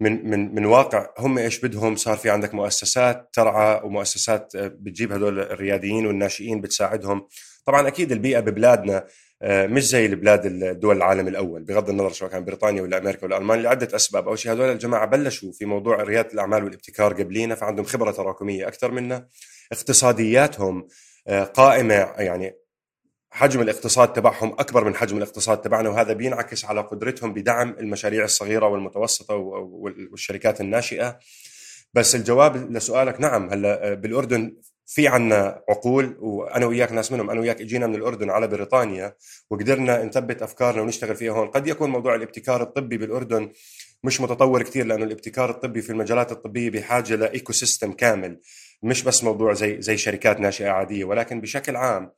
من 0.00 0.30
من 0.30 0.54
من 0.54 0.64
واقع 0.66 1.08
هم 1.18 1.38
إيش 1.38 1.60
بدهم؟ 1.60 1.96
صار 1.96 2.16
في 2.16 2.30
عندك 2.30 2.54
مؤسسات 2.54 3.28
ترعى 3.32 3.80
ومؤسسات 3.84 4.56
بتجيب 4.56 5.12
هدول 5.12 5.40
الرياديين 5.40 6.06
والناشئين 6.06 6.60
بتساعدهم. 6.60 7.26
طبعا 7.66 7.88
أكيد 7.88 8.12
البيئة 8.12 8.40
ببلادنا 8.40 9.06
مش 9.44 9.88
زي 9.88 10.06
البلاد 10.06 10.46
الدول 10.46 10.96
العالم 10.96 11.28
الأول 11.28 11.62
بغض 11.62 11.90
النظر 11.90 12.12
سواء 12.12 12.30
كان 12.30 12.44
بريطانيا 12.44 12.82
ولا 12.82 12.98
أمريكا 12.98 13.24
ولا 13.26 13.36
ألمانيا 13.38 13.62
لعدة 13.62 13.96
أسباب. 13.96 14.28
أول 14.28 14.38
شيء 14.38 14.52
هدول 14.52 14.72
الجماعة 14.72 15.06
بلشوا 15.06 15.52
في 15.52 15.64
موضوع 15.64 16.02
ريادة 16.02 16.32
الأعمال 16.32 16.64
والابتكار 16.64 17.12
قبلينا 17.12 17.54
فعندهم 17.54 17.84
خبرة 17.84 18.10
تراكمية 18.10 18.68
أكثر 18.68 18.90
منا. 18.90 19.28
اقتصادياتهم 19.72 20.88
قائمة 21.54 21.94
يعني 22.18 22.56
حجم 23.30 23.60
الاقتصاد 23.60 24.12
تبعهم 24.12 24.52
أكبر 24.52 24.84
من 24.84 24.94
حجم 24.94 25.16
الاقتصاد 25.16 25.60
تبعنا 25.60 25.88
وهذا 25.88 26.12
بينعكس 26.12 26.64
على 26.64 26.80
قدرتهم 26.80 27.34
بدعم 27.34 27.76
المشاريع 27.80 28.24
الصغيرة 28.24 28.66
والمتوسطة 28.66 29.34
والشركات 29.34 30.60
الناشئة. 30.60 31.18
بس 31.94 32.14
الجواب 32.14 32.72
لسؤالك 32.72 33.20
نعم 33.20 33.50
هلأ 33.50 33.94
بالأردن 33.94 34.56
في 34.86 35.08
عنا 35.08 35.62
عقول 35.68 36.16
وأنا 36.20 36.66
وياك 36.66 36.92
ناس 36.92 37.12
منهم 37.12 37.30
أنا 37.30 37.40
وياك 37.40 37.60
إجينا 37.60 37.86
من 37.86 37.94
الأردن 37.94 38.30
على 38.30 38.46
بريطانيا 38.46 39.16
وقدرنا 39.50 40.04
نثبت 40.04 40.42
أفكارنا 40.42 40.82
ونشتغل 40.82 41.16
فيها 41.16 41.32
هون. 41.32 41.48
قد 41.48 41.66
يكون 41.66 41.90
موضوع 41.90 42.14
الابتكار 42.14 42.62
الطبي 42.62 42.98
بالأردن 42.98 43.52
مش 44.04 44.20
متطور 44.20 44.62
كثير 44.62 44.86
لأنه 44.86 45.04
الابتكار 45.04 45.50
الطبي 45.50 45.82
في 45.82 45.90
المجالات 45.90 46.32
الطبية 46.32 46.70
بحاجة 46.70 47.14
ل 47.14 47.52
ecosystem 47.52 47.92
كامل. 47.92 48.40
مش 48.82 49.02
بس 49.02 49.24
موضوع 49.24 49.52
زي 49.52 49.80
زي 49.82 49.96
شركات 49.96 50.40
ناشئة 50.40 50.68
عادية 50.68 51.04
ولكن 51.04 51.40
بشكل 51.40 51.76
عام 51.76 52.12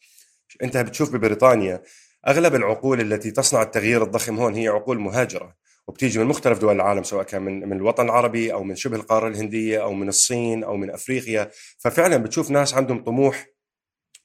انت 0.62 0.77
بتشوف 0.77 1.12
ببريطانيا 1.12 1.83
أغلب 2.29 2.55
العقول 2.55 3.01
التي 3.01 3.31
تصنع 3.31 3.62
التغيير 3.62 4.03
الضخم 4.03 4.38
هون 4.38 4.55
هي 4.55 4.68
عقول 4.68 4.99
مهاجرة 4.99 5.55
وبتيجي 5.88 6.18
من 6.18 6.25
مختلف 6.27 6.59
دول 6.59 6.77
العالم 6.77 7.03
سواء 7.03 7.25
كان 7.25 7.42
من 7.42 7.68
من 7.68 7.77
الوطن 7.77 8.05
العربي 8.05 8.53
أو 8.53 8.64
من 8.64 8.77
شبه 8.77 8.97
القارة 8.97 9.29
الهندية 9.29 9.83
أو 9.83 9.92
من 9.92 10.09
الصين 10.09 10.64
أو 10.64 10.77
من 10.77 10.90
أفريقيا. 10.90 11.51
ففعلا 11.79 12.16
بتشوف 12.16 12.51
ناس 12.51 12.75
عندهم 12.75 13.05
طموح 13.05 13.47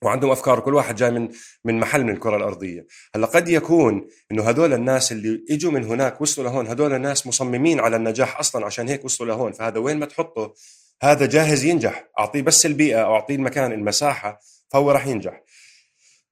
وعندهم 0.01 0.31
أفكار 0.31 0.59
كل 0.59 0.73
واحد 0.73 0.95
جاي 0.95 1.11
من 1.11 1.29
من 1.65 1.79
محل 1.79 2.03
من 2.03 2.09
الكرة 2.09 2.37
الأرضية. 2.37 2.85
هلأ 3.15 3.27
قد 3.27 3.49
يكون 3.49 4.07
إنه 4.31 4.43
هدول 4.43 4.73
الناس 4.73 5.11
اللي 5.11 5.45
إجوا 5.49 5.71
من 5.71 5.83
هناك 5.83 6.21
وصلوا 6.21 6.47
لهون 6.49 6.67
هدول 6.67 6.93
الناس 6.93 7.27
مصممين 7.27 7.79
على 7.79 7.95
النجاح 7.95 8.39
أصلا 8.39 8.65
عشان 8.65 8.87
هيك 8.89 9.05
وصلوا 9.05 9.29
لهون. 9.29 9.51
فهذا 9.51 9.79
وين 9.79 9.99
ما 9.99 10.05
تحطه 10.05 10.53
هذا 11.01 11.25
جاهز 11.25 11.63
ينجح. 11.63 12.09
أعطيه 12.19 12.41
بس 12.41 12.65
البيئة 12.65 13.03
أو 13.03 13.15
أعطيه 13.15 13.35
المكان 13.35 13.71
المساحة 13.71 14.39
فهو 14.69 14.91
راح 14.91 15.07
ينجح. 15.07 15.43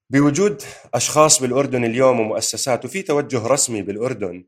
بوجود 0.09 0.63
أشخاص 0.93 1.41
بالأردن 1.41 1.85
اليوم 1.85 2.19
ومؤسسات 2.19 2.85
وفي 2.85 3.01
توجه 3.01 3.47
رسمي 3.47 3.81
بالأردن 3.81 4.43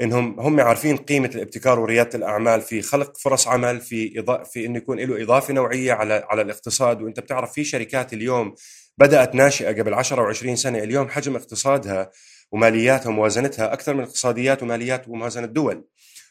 إنهم 0.00 0.40
هم 0.40 0.60
عارفين 0.60 0.96
قيمة 0.96 1.30
الابتكار 1.34 1.80
وريادة 1.80 2.18
الأعمال. 2.18 2.60
في 2.60 2.82
خلق 2.82 3.16
فرص 3.18 3.48
عمل 3.48 3.80
في 3.80 4.18
إضاء 4.20 4.44
في 4.44 4.66
انه 4.66 4.78
يكون 4.78 5.00
له 5.00 5.22
إضافة 5.22 5.54
نوعية 5.54 5.92
على 5.92 6.26
على 6.30 6.42
الاقتصاد. 6.42 7.02
وأنت 7.02 7.20
بتعرف 7.20 7.52
في 7.52 7.64
شركات 7.64 8.12
اليوم 8.12 8.54
بدأت 8.98 9.34
ناشئة 9.34 9.68
قبل 9.68 9.94
10 9.94 10.32
و20 10.32 10.54
سنة. 10.54 10.78
اليوم 10.78 11.08
حجم 11.08 11.36
اقتصادها 11.36 12.10
ومالياتها 12.52 13.10
وموازنتها 13.10 13.72
أكثر 13.72 13.94
من 13.94 14.02
اقتصاديات 14.02 14.62
وماليات 14.62 15.08
وموازنة 15.08 15.46
دول. 15.46 15.84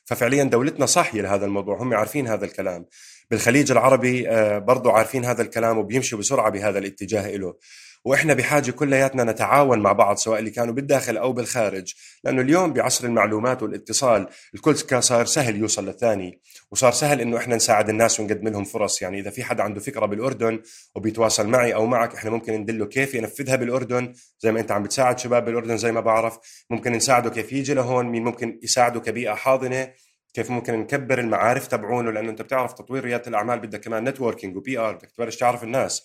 ففعليا 0.05 0.43
دولتنا 0.43 0.85
صاحية 0.85 1.21
لهذا 1.21 1.45
الموضوع. 1.45 1.77
هم 1.81 1.93
عارفين 1.93 2.27
هذا 2.27 2.45
الكلام. 2.45 2.85
بالخليج 3.31 3.71
العربي 3.71 4.29
آه، 4.29 4.57
برضو 4.57 4.89
عارفين 4.89 5.25
هذا 5.25 5.41
الكلام 5.41 5.77
وبيمشوا 5.77 6.19
بسرعة 6.19 6.49
بهذا 6.49 6.79
الاتجاه 6.79 7.35
له 7.35 7.55
وإحنا 8.07 8.33
بحاجة 8.33 8.71
كلياتنا 8.71 9.23
نتعاون 9.23 9.79
مع 9.79 9.91
بعض 9.91 10.15
سواء 10.15 10.39
اللي 10.39 10.49
كانوا 10.49 10.73
بالداخل 10.73 11.17
أو 11.17 11.33
بالخارج. 11.33 11.93
لأنه 12.23 12.41
اليوم 12.41 12.73
بعصر 12.73 13.05
المعلومات 13.05 13.63
والاتصال 13.63 14.27
الكل 14.55 15.03
صار 15.03 15.25
سهل 15.25 15.55
يوصل 15.55 15.85
للثاني. 15.85 16.41
وصار 16.71 16.91
سهل 16.91 17.21
إنه 17.21 17.37
إحنا 17.37 17.55
نساعد 17.55 17.89
الناس 17.89 18.19
ونقدم 18.19 18.47
لهم 18.47 18.63
فرص. 18.63 19.01
يعني 19.01 19.19
إذا 19.19 19.29
في 19.29 19.43
حدا 19.43 19.63
عنده 19.63 19.79
فكرة 19.79 20.05
بالأردن 20.05 20.59
وبيتواصل 20.95 21.47
معي 21.47 21.73
أو 21.73 21.85
معك 21.85 22.15
إحنا 22.15 22.29
ممكن 22.29 22.53
ندله 22.53 22.85
كيف 22.85 23.13
ينفذها 23.13 23.55
بالأردن. 23.55 24.13
زي 24.39 24.51
ما 24.51 24.59
أنت 24.59 24.71
عم 24.71 24.83
بتساعد 24.83 25.19
شباب 25.19 25.45
بالأردن 25.45 25.77
زي 25.77 25.91
ما 25.91 26.01
بعرف 26.01 26.37
ممكن 26.69 26.91
نساعده 26.91 27.29
كيف 27.29 27.53
يجي 27.53 27.73
لهون 27.73 28.05
مين 28.05 28.23
ممكن 28.23 28.59
يساعده 28.63 28.99
كبيئة 28.99 29.33
حاضنة. 29.33 29.93
كيف 30.37 30.51
ممكن 30.51 30.79
نكبر 30.79 31.19
المعارف 31.19 31.67
تبعونه؟ 31.67 32.11
لأنه 32.11 32.29
أنت 32.29 32.41
بتعرف 32.41 32.73
تطوير 32.73 33.03
ريادة 33.03 33.27
الأعمال 33.27 33.59
بدك 33.59 33.79
كمان 33.79 34.09
networking 34.09 34.57
و 34.57 34.77
PR 34.77 34.95
بدك 34.95 35.11
تبلش 35.11 35.35
تعرف 35.35 35.63
الناس. 35.63 36.03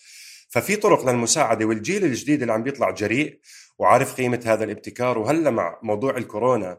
ففي 0.48 0.76
طرق 0.76 1.10
للمساعدة 1.10 1.64
والجيل 1.64 2.04
الجديد 2.04 2.40
اللي 2.40 2.52
عم 2.52 2.62
بيطلع 2.62 2.90
جريء 2.90 3.40
وعارف 3.78 4.14
قيمة 4.14 4.40
هذا 4.46 4.64
الابتكار. 4.64 5.18
وهلأ 5.18 5.50
مع 5.50 5.78
موضوع 5.82 6.16
الكورونا 6.16 6.78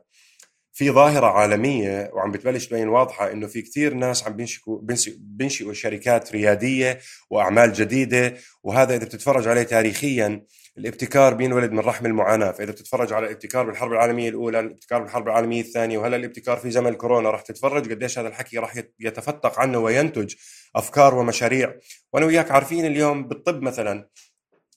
في 0.74 0.92
ظاهرة 0.92 1.28
عالمية 1.28 2.10
وعم 2.14 2.32
بتبلش 2.32 2.68
تبين 2.68 2.90
واضحة 2.90 3.32
إنه 3.32 3.48
في 3.48 3.62
كثير 3.62 3.94
ناس 3.94 4.28
عم 4.28 4.36
بينشئوا 4.36 4.80
بينشئوا 5.18 5.74
شركات 5.74 6.32
ريادية 6.32 7.00
وأعمال 7.30 7.74
جديدة 7.74 8.34
وهذا 8.64 8.96
إذا 8.96 9.06
بتتفرج 9.06 9.48
عليه 9.48 9.64
تاريخيا 9.64 10.44
الابتكار 10.78 11.34
بينولد 11.34 11.72
من 11.72 11.80
رحم 11.80 12.06
المعاناة. 12.06 12.52
فإذا 12.52 12.72
بتتفرج 12.72 13.14
على 13.14 13.26
الابتكار 13.26 13.66
بالحرب 13.66 13.92
العالمية 13.92 14.30
الأولى 14.30 14.60
الابتكار 14.60 15.02
بالحرب 15.02 15.28
العالمية 15.28 15.62
الثانية 15.62 15.98
وهلا 15.98 16.16
الابتكار 16.16 16.58
في 16.58 16.72
زمن 16.72 16.88
الكورونا 16.88 17.30
راح 17.30 17.42
تتفرج 17.42 17.92
قديش 17.92 18.20
هذا 18.20 18.28
الحكي 18.28 18.58
راح 18.58 18.76
يتفتق 19.00 19.60
عنه 19.60 19.80
وينتج 19.80 20.34
أفكار 20.76 21.16
ومشاريع. 21.16 21.76
وأنا 22.14 22.26
وياك 22.26 22.52
عارفين 22.52 22.86
اليوم 22.86 23.28
بالطب 23.28 23.62
مثلا 23.62 24.10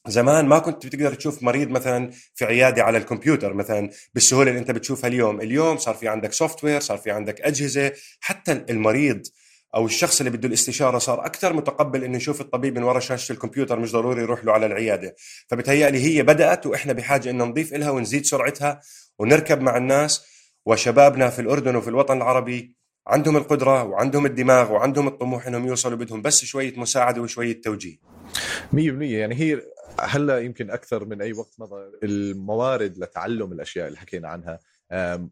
زمان 0.08 0.46
ما 0.46 0.58
كنت 0.58 0.86
بتقدر 0.86 1.14
تشوف 1.14 1.42
مريض 1.42 1.68
مثلا 1.68 2.10
في 2.34 2.44
عيادة 2.44 2.82
على 2.82 2.98
الكمبيوتر 2.98 3.54
مثلا 3.54 3.90
بالسهولة 4.14 4.50
اللي 4.50 4.60
أنت 4.60 4.70
بتشوفها 4.70 5.08
اليوم، 5.08 5.40
اليوم 5.40 5.78
صار 5.78 5.94
في 5.94 6.08
عندك 6.08 6.32
software، 6.32 6.80
صار 6.80 6.98
في 6.98 7.10
عندك 7.10 7.40
أجهزة، 7.40 7.92
حتى 8.20 8.64
المريض 8.70 9.22
أو 9.74 9.86
الشخص 9.86 10.20
اللي 10.20 10.30
بده 10.30 10.48
الاستشارة 10.48 10.98
صار 10.98 11.26
أكثر 11.26 11.52
متقبل 11.52 12.04
إنه 12.04 12.16
يشوف 12.16 12.40
الطبيب 12.40 12.78
من 12.78 12.82
وراء 12.82 13.00
شاشة 13.00 13.32
الكمبيوتر 13.32 13.78
مش 13.78 13.92
ضروري 13.92 14.22
يروح 14.22 14.44
له 14.44 14.52
على 14.52 14.66
العيادة. 14.66 15.14
فبتهيألي 15.48 15.98
هي 15.98 16.22
بدأت 16.22 16.66
وإحنا 16.66 16.92
بحاجة 16.92 17.30
ان 17.30 17.38
نضيف 17.38 17.74
لها 17.74 17.90
ونزيد 17.90 18.24
سرعتها 18.24 18.80
ونركب 19.18 19.60
مع 19.60 19.76
الناس 19.76 20.26
وشبابنا 20.66 21.30
في 21.30 21.38
الأردن 21.38 21.76
وفي 21.76 21.88
الوطن 21.88 22.16
العربي 22.16 22.76
عندهم 23.06 23.36
القدرة 23.36 23.84
وعندهم 23.84 24.26
الدماغ 24.26 24.72
وعندهم 24.72 25.08
الطموح 25.08 25.46
إنهم 25.46 25.66
يوصلوا 25.66 25.98
بدهم 25.98 26.22
بس 26.22 26.44
شوية 26.44 26.76
مساعدة 26.76 27.22
وشوية 27.22 27.60
توجيه. 27.60 28.15
100% 28.72 28.76
يعني 29.02 29.34
هي 29.34 29.62
هلا 30.00 30.38
يمكن 30.38 30.70
أكثر 30.70 31.04
من 31.04 31.22
أي 31.22 31.32
وقت 31.32 31.54
مضى 31.58 31.90
الموارد 32.02 32.98
لتعلم 32.98 33.52
الأشياء 33.52 33.86
اللي 33.86 33.98
حكينا 33.98 34.28
عنها 34.28 34.60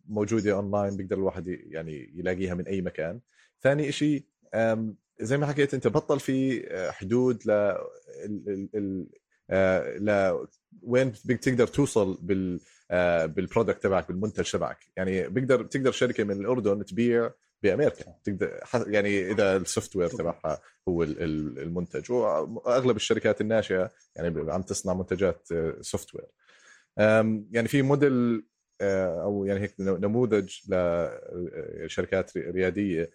موجودة 0.09 0.53
اونلاين 0.53 0.97
بيقدر 0.97 1.17
الواحد 1.17 1.47
يعني 1.49 2.13
يلاقيها 2.15 2.55
من 2.55 2.67
أي 2.67 2.81
مكان. 2.81 3.21
ثاني 3.63 3.93
شيء 3.93 4.25
زي 5.21 5.37
ما 5.39 5.47
حكيت 5.47 5.75
أنت 5.75 5.89
بطل 5.89 6.21
في 6.21 6.67
آه، 6.71 6.91
حدود 6.91 7.43
ل 7.47 7.51
آه، 9.51 9.99
ل 9.99 10.39
وين 10.83 11.13
بدك 11.25 11.39
تقدر 11.39 11.67
توصل 11.67 12.19
بال 12.23 12.61
آه، 12.91 13.27
بال 13.27 13.39
product 13.39 13.83
تبعك 13.83 14.09
بالمنتج 14.09 14.51
تبعك. 14.51 14.79
يعني 14.97 15.29
بيقدر 15.29 15.63
بتقدر 15.63 15.93
شركة 15.93 16.25
من 16.25 16.41
الأردن 16.41 16.85
تبيع 16.85 17.31
بأمريكا. 17.65 18.15
تقدر 18.25 18.61
يعني 18.87 19.31
إذا 19.31 19.57
ال 19.57 19.97
software 19.97 20.09
تبعها 20.09 20.61
هو 20.89 21.03
المنتج. 21.03 22.13
وأغلب 22.13 22.97
الشركات 22.97 23.41
الناشئة 23.41 23.91
يعني 24.17 24.53
عم 24.53 24.63
تصنع 24.63 24.95
منتجات 24.95 25.49
software 25.81 26.27
يعني 27.51 27.69
في 27.69 27.83
موديل 27.83 28.45
أو 28.83 29.45
يعني 29.45 29.61
هيك 29.61 29.75
نموذج 29.81 30.51
لشركات 30.69 32.37
ريادية 32.37 33.11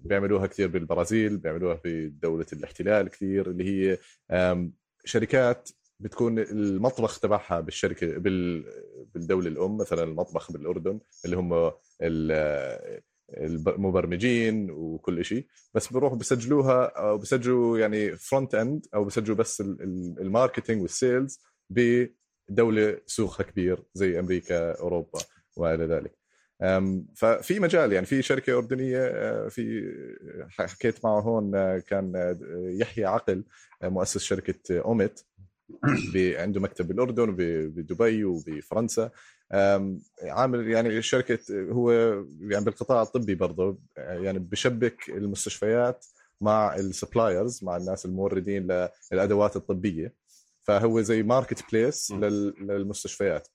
بيعملوها 0.00 0.46
كثير 0.46 0.68
بالبرازيل 0.68 1.36
بيعملوها 1.36 1.76
في 1.76 2.08
دولة 2.08 2.46
الاحتلال 2.52 3.08
كثير 3.08 3.50
اللي 3.50 3.64
هي 3.64 3.98
شركات 5.04 5.70
بتكون 6.00 6.38
المطبخ 6.38 7.20
تبعها 7.20 7.60
بالشركة 7.60 8.06
بالدولة 9.14 9.48
الأم 9.48 9.76
مثلا 9.76 10.02
المطبخ 10.02 10.52
بالأردن 10.52 11.00
اللي 11.24 11.36
هم 11.36 11.72
المبرمجين 13.36 14.70
وكل 14.70 15.24
شيء 15.24 15.46
بس 15.74 15.92
بروحوا 15.92 16.18
بسجلوها 16.18 16.84
أو 16.84 17.18
بسجلوا 17.18 17.78
يعني 17.78 18.16
front 18.16 18.54
end 18.54 18.86
أو 18.94 19.04
بسجلوا 19.04 19.36
بس 19.36 19.60
ال 20.20 20.26
marketing 20.26 20.82
وال 20.82 20.99
sales 20.99 21.40
بدولة 21.70 23.00
سوقها 23.06 23.44
كبير 23.44 23.82
زي 23.94 24.18
أمريكا 24.18 24.80
أوروبا 24.80 25.18
وإلى 25.56 25.84
ذلك. 25.84 26.18
ففي 27.16 27.60
مجال 27.60 27.92
يعني 27.92 28.06
في 28.06 28.22
شركة 28.22 28.56
أردنية 28.58 29.08
في 29.48 29.92
حكيت 30.48 31.04
معه 31.04 31.20
هون 31.20 31.78
كان 31.78 32.36
يحيى 32.80 33.04
عقل 33.04 33.44
مؤسس 33.82 34.22
شركة 34.22 34.80
أوميت. 34.80 35.20
عنده 36.40 36.60
مكتب 36.60 36.88
بالأردن 36.88 37.28
وبدبي 37.28 38.24
وبفرنسا. 38.24 39.10
عامل 40.22 40.70
يعني 40.70 41.02
شركة 41.02 41.38
هو 41.50 41.90
يعني 42.40 42.64
بالقطاع 42.64 43.02
الطبي 43.02 43.34
برضه 43.34 43.78
يعني 43.96 44.38
بشبك 44.38 45.08
المستشفيات 45.08 46.06
مع 46.40 46.76
السبلايرز 46.76 47.64
مع 47.64 47.76
الناس 47.76 48.06
الموردين 48.06 48.88
للأدوات 49.12 49.56
الطبية. 49.56 50.14
فهو 50.62 51.00
زي 51.00 51.22
marketplace 51.22 52.10
للمستشفيات. 52.12 53.48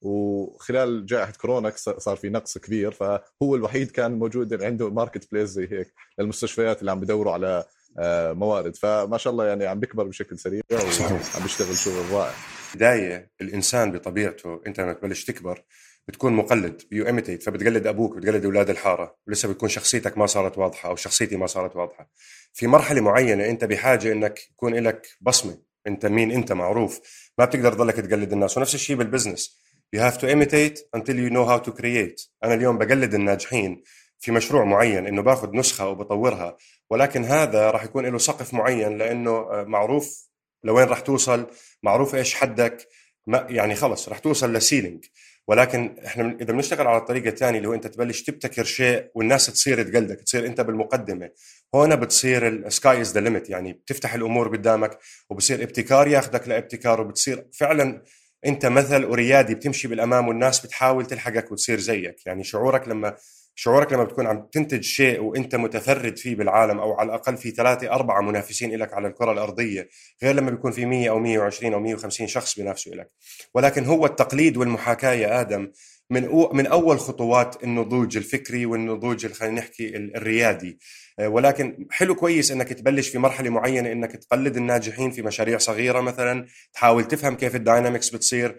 وخلال 0.00 1.06
جائحة 1.06 1.32
كورونا 1.32 1.72
صار 1.76 2.16
في 2.16 2.28
نقص 2.28 2.58
كبير. 2.58 2.90
فهو 2.92 3.54
الوحيد 3.54 3.90
كان 3.90 4.12
موجود 4.12 4.62
عنده 4.62 4.90
marketplace 4.90 5.48
زي 5.48 5.68
هيك 5.72 5.94
للمستشفيات 6.18 6.80
اللي 6.80 6.90
عم 6.90 7.00
بدوروا 7.00 7.32
على 7.32 7.64
آه، 7.98 8.32
موارد. 8.32 8.76
فما 8.76 9.18
شاء 9.18 9.32
الله 9.32 9.46
يعني 9.46 9.66
عم 9.66 9.80
بيكبر 9.80 10.04
بشكل 10.04 10.38
سريع 10.38 10.62
وعم 10.72 11.42
بيشتغل 11.42 11.76
شغل 11.76 12.10
رائع. 12.12 12.61
بداية 12.74 13.30
الإنسان 13.40 13.92
بطبيعته 13.92 14.60
أنت 14.66 14.80
لما 14.80 14.92
تبلش 14.92 15.24
تكبر 15.24 15.64
بتكون 16.08 16.32
مقلد 16.32 16.82
you 16.92 17.06
imitate 17.06 17.42
فبتقلد 17.42 17.86
أبوك 17.86 18.16
بتقلد 18.16 18.44
أولاد 18.44 18.70
الحارة 18.70 19.16
ولسه 19.26 19.48
بتكون 19.48 19.68
شخصيتك 19.68 20.18
ما 20.18 20.26
صارت 20.26 20.58
واضحة 20.58 20.88
أو 20.88 20.96
شخصيتي 20.96 21.36
ما 21.36 21.46
صارت 21.46 21.76
واضحة. 21.76 22.10
في 22.52 22.66
مرحلة 22.66 23.00
معينة 23.00 23.46
أنت 23.46 23.64
بحاجة 23.64 24.12
إنك 24.12 24.40
يكون 24.50 24.74
لك 24.74 25.06
بصمة 25.20 25.58
أنت 25.86 26.06
مين 26.06 26.30
أنت 26.30 26.52
معروف 26.52 27.00
ما 27.38 27.44
بتقدر 27.44 27.72
تضلك 27.72 27.94
تقلد 27.94 28.32
الناس 28.32 28.58
ونفس 28.58 28.74
الشيء 28.74 28.96
بال 28.96 29.09
business 29.09 29.62
you 29.96 30.00
have 30.00 30.18
to 30.18 30.26
imitate 30.26 30.78
until 30.96 31.16
you 31.16 31.30
know 31.30 31.44
how 31.44 31.58
to 31.58 31.72
create. 31.72 32.28
أنا 32.44 32.54
اليوم 32.54 32.78
بقلد 32.78 33.14
الناجحين 33.14 33.82
في 34.18 34.32
مشروع 34.32 34.64
معين 34.64 35.06
إنه 35.06 35.22
باخذ 35.22 35.56
نسخة 35.56 35.88
وبطورها 35.88 36.56
ولكن 36.90 37.24
هذا 37.24 37.70
راح 37.70 37.84
يكون 37.84 38.06
له 38.06 38.18
سقف 38.18 38.54
معين 38.54 38.98
لأنه 38.98 39.30
آه، 39.30 39.64
معروف 39.68 40.31
لوين 40.64 40.88
راح 40.88 41.00
توصل؟ 41.00 41.46
معروف 41.82 42.14
إيش 42.14 42.34
حدك؟ 42.34 42.88
ما 43.26 43.46
يعني 43.50 43.74
خلص 43.74 44.08
راح 44.08 44.18
توصل 44.18 44.52
ل 44.52 44.58
ceiling. 44.58 45.04
ولكن 45.48 45.96
إحنا 46.06 46.36
إذا 46.40 46.52
بنشتغل 46.52 46.86
على 46.86 46.98
الطريقة 46.98 47.28
الثانية 47.28 47.58
اللي 47.58 47.68
هو 47.68 47.74
أنت 47.74 47.86
تبلش 47.86 48.22
تبتكر 48.22 48.64
شيء 48.64 49.10
والناس 49.14 49.46
تصير 49.46 49.82
تقلدك 49.82 50.20
تصير 50.20 50.46
أنت 50.46 50.60
بالمقدمة. 50.60 51.30
هون 51.74 51.96
بتصير 51.96 52.48
the 52.48 52.74
sky 52.74 53.00
is 53.00 53.12
the 53.12 53.20
limit 53.20 53.50
يعني 53.50 53.72
بتفتح 53.72 54.14
الأمور 54.14 54.48
قدامك 54.48 54.98
وبصير 55.30 55.62
ابتكار 55.62 56.08
ياخذك 56.08 56.48
لابتكار 56.48 57.00
وبتصير 57.00 57.46
فعلا 57.52 58.02
أنت 58.46 58.66
مثل 58.66 59.04
ريادي 59.04 59.54
بتمشي 59.54 59.88
بالأمام 59.88 60.28
والناس 60.28 60.66
بتحاول 60.66 61.06
تلحقك 61.06 61.52
وتصير 61.52 61.78
زيك. 61.80 62.26
يعني 62.26 62.44
شعورك 62.44 62.88
لما 62.88 63.16
شعورك 63.54 63.92
لما 63.92 64.04
بتكون 64.04 64.26
عم 64.26 64.46
تنتج 64.52 64.82
شيء 64.82 65.20
وانت 65.20 65.54
متفرد 65.54 66.16
فيه 66.18 66.36
بالعالم 66.36 66.78
أو 66.80 66.92
على 66.92 67.06
الاقل 67.06 67.36
في 67.36 67.50
ثلاثة 67.50 67.92
اربعة 67.92 68.20
منافسين 68.20 68.76
لك 68.76 68.94
على 68.94 69.08
الكرة 69.08 69.32
الأرضية 69.32 69.88
غير 70.22 70.34
لما 70.34 70.50
بيكون 70.50 70.72
في 70.72 70.86
100 70.86 71.10
أو 71.10 71.18
120 71.18 71.74
أو 71.74 71.80
150 71.80 72.26
شخص 72.26 72.56
بينافسوا 72.56 72.94
لك 72.94 73.10
ولكن 73.54 73.84
هو 73.84 74.06
التقليد 74.06 74.56
والمحاكاة 74.56 75.12
يا 75.12 75.40
آدم 75.40 75.72
من 76.12 76.28
من 76.52 76.66
أول 76.66 77.00
خطوات 77.00 77.64
النضوج 77.64 78.16
الفكري 78.16 78.66
والنضوج 78.66 79.26
خلينا 79.26 79.60
نحكي 79.60 79.96
الريادي. 79.96 80.78
آه، 81.18 81.28
ولكن 81.28 81.86
حلو 81.90 82.14
كويس 82.14 82.50
إنك 82.50 82.68
تبلش 82.68 83.08
في 83.08 83.18
مرحلة 83.18 83.50
معينة 83.50 83.92
إنك 83.92 84.12
تقلد 84.12 84.56
الناجحين 84.56 85.10
في 85.10 85.22
مشاريع 85.22 85.58
صغيرة 85.58 86.00
مثلا 86.00 86.46
تحاول 86.72 87.04
تفهم 87.04 87.34
كيف 87.36 87.56
ال 87.56 87.62
dynamics 87.62 88.10
بتصير. 88.10 88.58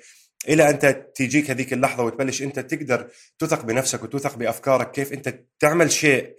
إلى 0.50 0.70
انت 0.70 1.06
تيجيك 1.16 1.52
هذيك 1.52 1.74
اللحظة 1.74 2.04
وتبلش 2.04 2.42
أنت 2.42 2.60
تقدر 2.60 3.08
تثق 3.40 3.66
بنفسك 3.66 4.04
وتثق 4.04 4.38
بأفكارك 4.38 4.92
كيف 4.92 5.14
أنت 5.14 5.40
تعمل 5.60 5.92
شيء. 5.92 6.36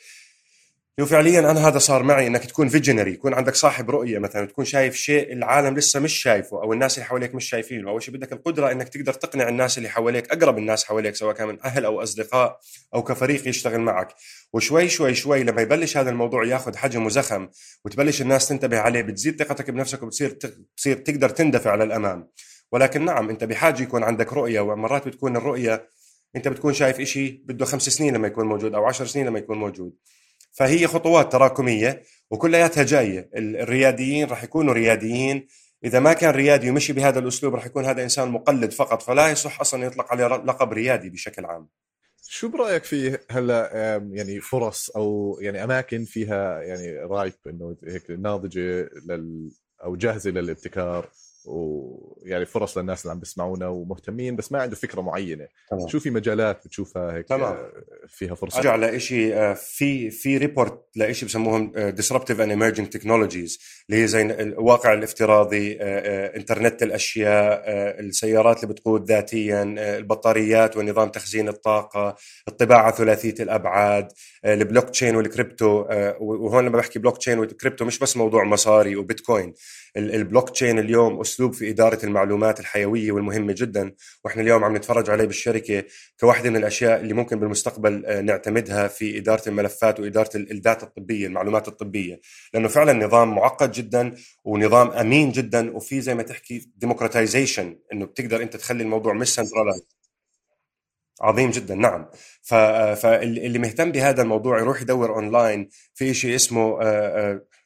فعليا 1.07 1.40
أنا 1.40 1.69
هذا 1.69 1.79
صار 1.79 2.03
معي 2.03 2.27
إنك 2.27 2.45
تكون 2.45 2.69
visionary 2.69 3.12
يكون 3.12 3.35
عندك 3.35 3.55
صاحب 3.55 3.90
رؤية 3.90 4.19
مثلا 4.19 4.47
تكون 4.47 4.64
شايف 4.64 4.95
شيء 4.95 5.33
العالم 5.33 5.77
لسه 5.77 6.01
مش 6.01 6.12
شايفه 6.14 6.62
أو 6.62 6.73
الناس 6.73 6.95
اللي 6.95 7.07
حواليك 7.07 7.35
مش 7.35 7.49
شايفينه 7.49 7.90
اول 7.90 8.03
شيء 8.03 8.14
بدك 8.14 8.33
القدرة 8.33 8.73
إنك 8.73 8.88
تقدر 8.88 9.12
تقنع 9.12 9.49
الناس 9.49 9.79
اللي 9.79 9.88
حواليك 9.88 10.33
أقرب 10.33 10.59
الناس 10.59 10.85
حواليك 10.85 11.14
سواء 11.14 11.35
كان 11.35 11.49
من 11.49 11.59
أهل 11.64 11.85
أو 11.85 12.03
أصدقاء 12.03 12.61
أو 12.95 13.03
كفريق 13.03 13.49
يشتغل 13.49 13.81
معك. 13.81 14.14
وشوي 14.53 14.88
شوي 14.88 15.14
شوي 15.14 15.43
لما 15.43 15.62
يبلش 15.62 15.97
هذا 15.97 16.11
الموضوع 16.11 16.47
ياخذ 16.47 16.77
حجم 16.77 17.07
وزخم 17.07 17.49
وتبلش 17.85 18.23
الناس 18.23 18.49
تنتبه 18.49 18.79
عليه 18.79 19.03
بتزيد 19.03 19.43
ثقتك 19.43 19.71
بنفسك 19.71 20.03
وبتصير 20.03 20.31
تصير 20.77 20.97
تقدر 20.97 21.29
تندفع 21.29 21.75
للأمام. 21.75 22.29
ولكن 22.75 23.05
نعم 23.05 23.31
أنت 23.31 23.45
بحاجة 23.45 23.83
يكون 23.83 24.03
عندك 24.03 24.33
رؤية 24.33 24.61
ومرات 24.61 25.09
بتكون 25.09 25.37
الرؤية 25.37 25.89
أنت 26.37 26.49
بتكون 26.49 26.75
شايف 26.75 27.01
إشي 27.01 27.43
بده 27.45 27.65
خمس 27.65 27.89
سنين 27.89 28.15
لما 28.15 28.27
يكون 28.27 28.47
موجود 28.47 28.75
أو 28.75 28.85
عشر 28.85 29.07
سنين 29.07 29.27
لما 29.27 29.39
يكون 29.39 29.59
موجود. 29.59 29.93
فهي 30.53 30.87
خطوات 30.87 31.33
تراكمية 31.33 32.03
وكلياتها 32.31 32.85
جاية. 32.85 33.31
الرياديين 33.37 34.29
راح 34.29 34.45
يكونوا 34.45 34.75
رياديين. 34.75 35.47
إذا 35.85 36.01
ما 36.01 36.13
كان 36.13 36.31
ريادي 36.31 36.71
ومشي 36.71 36.93
بهذا 36.93 37.19
الأسلوب 37.19 37.55
راح 37.55 37.67
يكون 37.67 37.85
هذا 37.85 38.03
إنسان 38.03 38.29
مقلد 38.29 38.73
فقط 38.73 39.03
فلا 39.03 39.29
يصح 39.29 39.61
أصلا 39.61 39.85
يطلق 39.85 40.13
عليه 40.13 40.27
لقب 40.27 40.73
ريادي 40.73 41.11
بشكل 41.11 41.45
عام. 41.45 41.69
شو 42.29 42.49
برأيك 42.49 42.85
في 42.85 43.19
هلا 43.31 43.71
يعني 44.13 44.41
فرص 44.41 44.91
أو 44.91 45.39
يعني 45.41 45.65
أماكن 45.65 46.05
فيها 46.05 46.63
يعني 46.63 46.97
ripe 46.97 47.33
إنه 47.47 47.77
هيك 47.85 48.11
ناضجة 48.11 48.91
لل 49.07 49.51
أو 49.85 49.97
جاهزة 49.97 50.31
للابتكار؟ 50.31 51.11
ويعني 51.47 52.47
فرص 52.47 52.79
للناس 52.79 53.03
اللي 53.03 53.13
عم 53.13 53.21
بيسمعونا 53.21 53.69
ومهتمين 53.69 54.37
بس 54.37 54.53
ما 54.53 54.63
عنده 54.63 54.77
فكرة 54.77 55.01
معينة 55.01 55.47
تمام. 55.71 55.89
شو 55.89 56.01
في 56.01 56.11
مجالات 56.11 56.67
بتشوفها 56.67 57.17
هيك 57.17 57.29
تمام. 57.29 57.57
فيها 58.09 58.35
فرصة 58.35 58.59
أرجع 58.59 58.77
لشيء 58.77 59.35
آه، 59.35 59.55
في 59.55 60.11
في 60.11 60.37
report 60.37 60.85
لشيء 60.97 61.29
بسموهم 61.29 61.73
disruptive 61.77 62.40
and 62.40 62.51
emerging 62.51 62.88
technologies 62.88 63.59
اللي 63.91 64.03
هي 64.03 64.07
زي 64.07 64.23
الواقع 64.23 64.93
الافتراضي 64.93 65.73
آه، 65.73 65.77
آه، 65.81 66.37
انترنت 66.37 66.83
الأشياء 66.83 67.65
السيارات 68.01 68.63
اللي 68.63 68.75
بتقود 68.75 69.05
ذاتيا 69.09 69.63
البطاريات 69.79 70.77
ونظام 70.77 71.09
تخزين 71.09 71.49
الطاقة 71.49 72.17
الطباعة 72.49 72.93
ثلاثية 72.93 73.35
الأبعاد 73.41 74.09
ال 74.45 74.90
blockchain 74.90 75.17
وال 75.17 75.34
crypto 75.34 75.85
وهون 76.21 76.65
لما 76.67 76.79
بحكي 76.79 76.99
blockchain 76.99 77.19
وال 77.19 77.38
crypto 77.38 77.85
مش 77.85 77.99
بس 77.99 78.17
موضوع 78.17 78.45
مصاري 78.45 78.97
وبيتكوين 78.97 79.55
البلوك 79.97 80.51
تشين 80.51 80.79
اليوم 80.79 81.21
أسلوب 81.21 81.53
في 81.53 81.71
إدارة 81.71 82.05
المعلومات 82.05 82.61
الحيوية 82.61 83.13
والمهمة 83.13 83.55
جدا 83.59 83.95
وإحنا 84.25 84.43
اليوم 84.43 84.65
عم 84.65 84.77
نتفرج 84.77 85.11
عليه 85.11 85.25
بالشركة 85.25 85.85
كواحدة 86.21 86.51
من 86.51 86.57
الأشياء 86.57 87.01
اللي 87.01 87.15
ممكن 87.15 87.41
بالمستقبل 87.41 88.07
آه، 88.07 88.21
نعتمدها 88.21 88.89
في 88.89 89.19
إدارة 89.19 89.49
الملفات 89.49 90.01
وإدارة 90.01 90.31
ال 90.37 90.47
data 90.47 90.87
الطبية 90.87 91.27
المعلومات 91.27 91.69
الطبية. 91.69 92.21
لأنه 92.55 92.69
فعلا 92.69 92.93
نظام 93.07 93.35
معقد 93.35 93.73
جدا 93.73 94.15
ونظام 94.45 94.91
أمين 94.91 95.33
جدا 95.33 95.77
وفي 95.77 96.01
زي 96.01 96.15
ما 96.15 96.23
تحكي 96.23 96.71
democratization 96.77 97.79
إنه 97.93 98.07
بتقدر 98.07 98.43
أنت 98.43 98.57
تخلي 98.57 98.83
الموضوع 98.83 99.13
مش 99.13 99.35
centralized 99.35 99.94
عظيم 101.20 101.50
جدا 101.50 101.74
نعم. 101.74 102.07
فاللي 102.42 103.59
مهتم 103.59 103.92
بهذا 103.92 104.22
الموضوع 104.22 104.59
يروح 104.59 104.83
يدور 104.83 105.14
اونلاين 105.14 105.68
في 105.94 106.14
شيء 106.14 106.35
اسمه 106.35 106.79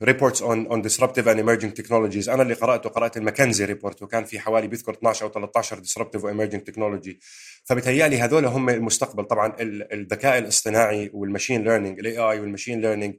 reports 0.03 0.42
on 0.42 0.66
on 0.66 0.83
disruptive 0.83 1.29
and 1.29 1.37
emerging 1.37 1.72
technologies 1.72 2.29
أنا 2.28 2.42
اللي 2.42 2.54
قرأته 2.54 2.88
قرأت 2.90 3.16
الماكنزي 3.16 3.64
report 3.64 4.03
وكان 4.02 4.24
في 4.24 4.38
حوالي 4.38 4.68
بيذكر 4.68 4.92
12 4.92 5.26
أو 5.26 5.32
13 5.32 5.78
disruptive 5.79 6.24
و 6.24 6.29
emerging 6.29 6.62
technology 6.62 7.20
فبتهيألي 7.64 8.20
هذول 8.20 8.44
هم 8.44 8.70
المستقبل. 8.70 9.24
طبعا 9.24 9.52
الذكاء 9.61 10.38
الاصطناعي 10.38 11.11
وال 11.14 11.26
machine 11.26 11.64
learning 11.64 11.98
ال 11.98 12.18
AI 12.18 12.40
وال 12.40 12.49
machine 12.49 12.81
learning 12.81 13.14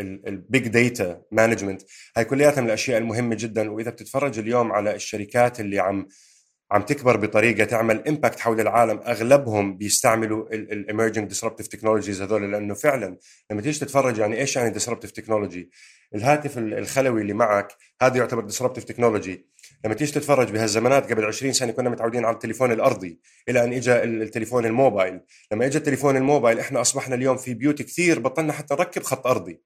ال 0.00 0.17
big 0.17 0.68
data 0.68 1.22
management 1.32 1.82
هاي 2.16 2.24
كلياتها 2.24 2.60
من 2.60 2.66
الأشياء 2.66 2.98
المهمة 2.98 3.34
جدا. 3.34 3.70
وإذا 3.70 3.90
بتتفرج 3.90 4.38
اليوم 4.38 4.72
على 4.72 4.94
الشركات 4.94 5.60
اللي 5.60 5.78
عم 5.78 6.08
عم 6.72 6.82
تكبر 6.82 7.16
بطريقة 7.16 7.64
تعمل 7.64 8.08
impact 8.08 8.40
حول 8.40 8.60
العالم 8.60 9.00
أغلبهم 9.06 9.76
بيستعملوا 9.76 10.54
ال 10.54 10.62
emerging 10.62 11.28
disruptive 11.28 11.66
technologies 11.66 12.22
هذول 12.22 12.52
لأنه 12.52 12.74
فعلا 12.74 13.18
لما 13.50 13.60
تيجي 13.60 13.78
تتفرج 13.78 14.18
يعني 14.18 14.38
إيش 14.40 14.56
يعني 14.56 14.70
disruptive 14.70 15.10
technology 15.10 15.70
الهاتف 16.14 16.58
الخلوي 16.58 17.22
اللي 17.22 17.32
معك 17.32 17.72
هذا 18.02 18.16
يعتبر 18.16 18.44
disruptive 18.44 18.84
technology 18.84 19.46
لما 19.84 19.94
تيجي 19.94 20.12
تتفرج 20.12 20.50
بهالزمانات 20.50 21.12
قبل 21.12 21.24
20 21.24 21.52
سنة 21.52 21.72
كنا 21.72 21.90
متعودين 21.90 22.24
على 22.24 22.34
التليفون 22.34 22.72
الأرضي 22.72 23.20
إلى 23.48 23.64
أن 23.64 23.72
اجى 23.72 24.02
التليفون 24.02 24.66
الموبايل. 24.66 25.20
لما 25.52 25.66
اجى 25.66 25.78
التليفون 25.78 26.16
الموبايل 26.16 26.58
إحنا 26.58 26.80
أصبحنا 26.80 27.14
اليوم 27.14 27.36
في 27.36 27.54
بيوت 27.54 27.82
كثير 27.82 28.18
بطلنا 28.18 28.52
حتى 28.52 28.74
نركب 28.74 29.02
خط 29.02 29.26
أرضي. 29.26 29.62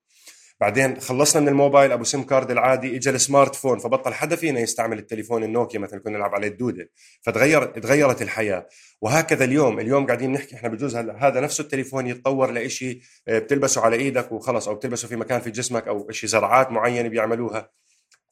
بعدين 0.61 1.01
خلصنا 1.01 1.43
من 1.43 1.49
الموبايل 1.49 1.93
أبو 1.93 2.05
SIM 2.05 2.23
card 2.23 2.51
العادي 2.51 2.97
اجى 2.97 3.11
ال 3.11 3.55
smartphone 3.55 3.79
فبطل 3.79 4.15
حدا 4.15 4.37
فينا 4.37 4.61
يستعمل 4.61 4.99
التليفون 4.99 5.45
النوكيا 5.45 5.79
مثلا 5.79 6.01
كنا 6.01 6.19
نلعب 6.19 6.35
عليه 6.35 6.49
الدودة. 6.49 6.91
فتغير 7.23 7.65
تغيرت 7.65 8.23
الحياة. 8.23 8.67
وهكذا 9.01 9.45
اليوم 9.45 9.81
اليوم 9.81 10.07
قاعدين 10.07 10.33
نحكي 10.33 10.57
إحنا 10.57 10.69
بجوز 10.69 10.97
هذا 10.97 11.41
نفسه 11.41 11.63
التليفون 11.63 12.07
يتطور 12.07 12.53
لشيء 12.53 13.01
آه، 13.29 13.39
بتلبسه 13.39 13.81
على 13.81 13.97
إيدك 13.97 14.33
وخلص 14.33 14.69
أو 14.69 14.75
بتلبسه 14.75 15.09
في 15.09 15.17
مكان 15.17 15.41
في 15.41 15.51
جسمك 15.51 15.89
أو 15.89 16.11
شيء 16.11 16.31
زرعات 16.31 16.71
معينة 16.73 17.09
بيعملوها. 17.09 17.71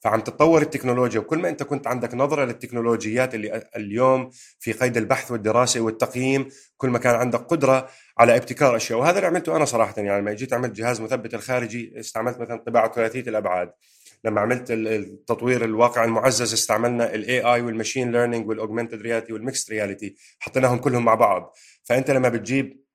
فعم 0.05 0.19
تتطور 0.19 0.61
التكنولوجيا 0.61 1.19
وكل 1.19 1.37
ما 1.37 1.49
أنت 1.49 1.63
كنت 1.63 1.87
عندك 1.87 2.13
نظرة 2.13 2.45
للتكنولوجيات 2.45 3.35
اللي 3.35 3.63
اليوم 3.75 4.29
في 4.59 4.71
قيد 4.71 4.97
البحث 4.97 5.31
والدراسة 5.31 5.81
والتقييم 5.81 6.49
كل 6.77 6.89
ما 6.89 6.99
كان 6.99 7.15
عندك 7.15 7.39
قدرة 7.39 7.89
على 8.17 8.35
ابتكار 8.35 8.75
أشياء. 8.75 8.99
وهذا 8.99 9.15
اللي 9.15 9.27
عملته 9.27 9.55
أنا 9.55 9.65
صراحة 9.65 9.93
يعني 9.97 10.21
لما 10.21 10.33
جيت 10.33 10.53
عملت 10.53 10.71
جهاز 10.71 11.01
مثبت 11.01 11.33
الخارجي 11.33 11.99
استعملت 11.99 12.39
مثلا 12.39 12.57
طباعة 12.57 12.91
ثلاثية 12.91 13.21
الأبعاد. 13.21 13.71
لما 14.23 14.41
عملت 14.41 14.71
التطوير 14.71 15.65
الواقع 15.65 16.03
المعزز 16.03 16.53
استعملنا 16.53 17.13
ال 17.15 17.41
AI 17.41 17.61
وال 17.61 17.72
machine 17.72 18.11
learning 18.11 18.49
وال 18.49 18.59
augmented 18.59 19.01
reality 19.01 19.33
وال 19.33 19.43
mixed 19.43 19.69
reality 19.69 20.15
حطيناهم 20.39 20.77
كلهم 20.77 21.05
مع 21.05 21.15
بعض. 21.15 21.55
فأنت 21.83 22.11
لما 22.11 22.29
بتجيب 22.29 22.85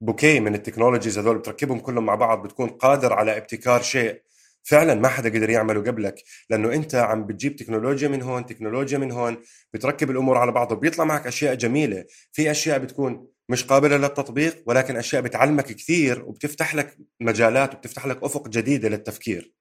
bouquet 0.00 0.40
من 0.40 0.54
ال 0.54 0.59
technologies 0.59 1.18
هذول 1.18 1.38
بتركبهم 1.38 1.80
كلهم 1.80 2.06
مع 2.06 2.14
بعض 2.14 2.42
بتكون 2.42 2.68
قادر 2.68 3.12
على 3.12 3.36
ابتكار 3.36 3.82
شيء 3.82 4.24
فعلا 4.64 4.94
ما 4.94 5.08
حدا 5.08 5.28
قدر 5.28 5.50
يعمله 5.50 5.80
قبلك 5.80 6.22
لأنه 6.50 6.72
أنت 6.72 6.94
عم 6.94 7.26
بتجيب 7.26 7.56
تكنولوجيا 7.56 8.08
من 8.08 8.22
هون 8.22 8.46
تكنولوجيا 8.46 8.98
من 8.98 9.12
هون 9.12 9.36
بتركب 9.74 10.10
الأمور 10.10 10.38
على 10.38 10.52
بعض 10.52 10.72
وبيطلع 10.72 11.04
معك 11.04 11.26
أشياء 11.26 11.54
جميلة. 11.54 12.04
في 12.32 12.50
أشياء 12.50 12.78
بتكون 12.78 13.26
مش 13.48 13.64
قابلة 13.64 13.96
للتطبيق 13.96 14.62
ولكن 14.66 14.96
أشياء 14.96 15.22
بتعلمك 15.22 15.66
كثير 15.66 16.24
وبتفتح 16.24 16.74
لك 16.74 16.96
مجالات 17.20 17.74
وبتفتح 17.74 18.06
لك 18.06 18.22
أفق 18.22 18.48
جديدة 18.48 18.88
للتفكير. 18.88 19.52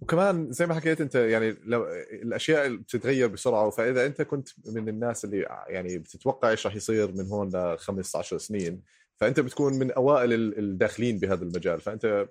وكمان 0.00 0.52
زي 0.52 0.66
ما 0.66 0.74
حكيت 0.74 1.00
أنت 1.00 1.14
يعني 1.14 1.56
لو 1.64 1.86
الأشياء 2.12 2.76
بتتغير 2.76 3.28
بسرعة 3.28 3.70
فاذا 3.70 4.06
أنت 4.06 4.22
كنت 4.22 4.48
من 4.66 4.88
الناس 4.88 5.24
اللي 5.24 5.46
يعني 5.68 5.98
بتتوقع 5.98 6.50
إيش 6.50 6.66
راح 6.66 6.76
يصير 6.76 7.12
من 7.12 7.26
هون 7.26 7.48
ل 7.48 7.78
15 7.78 8.38
سنين 8.38 8.80
فأنت 9.20 9.40
بتكون 9.40 9.78
من 9.78 9.90
أوائل 9.90 10.32
الداخلين 10.32 11.18
بهذا 11.18 11.44
المجال. 11.44 11.80
فأنت 11.80 12.28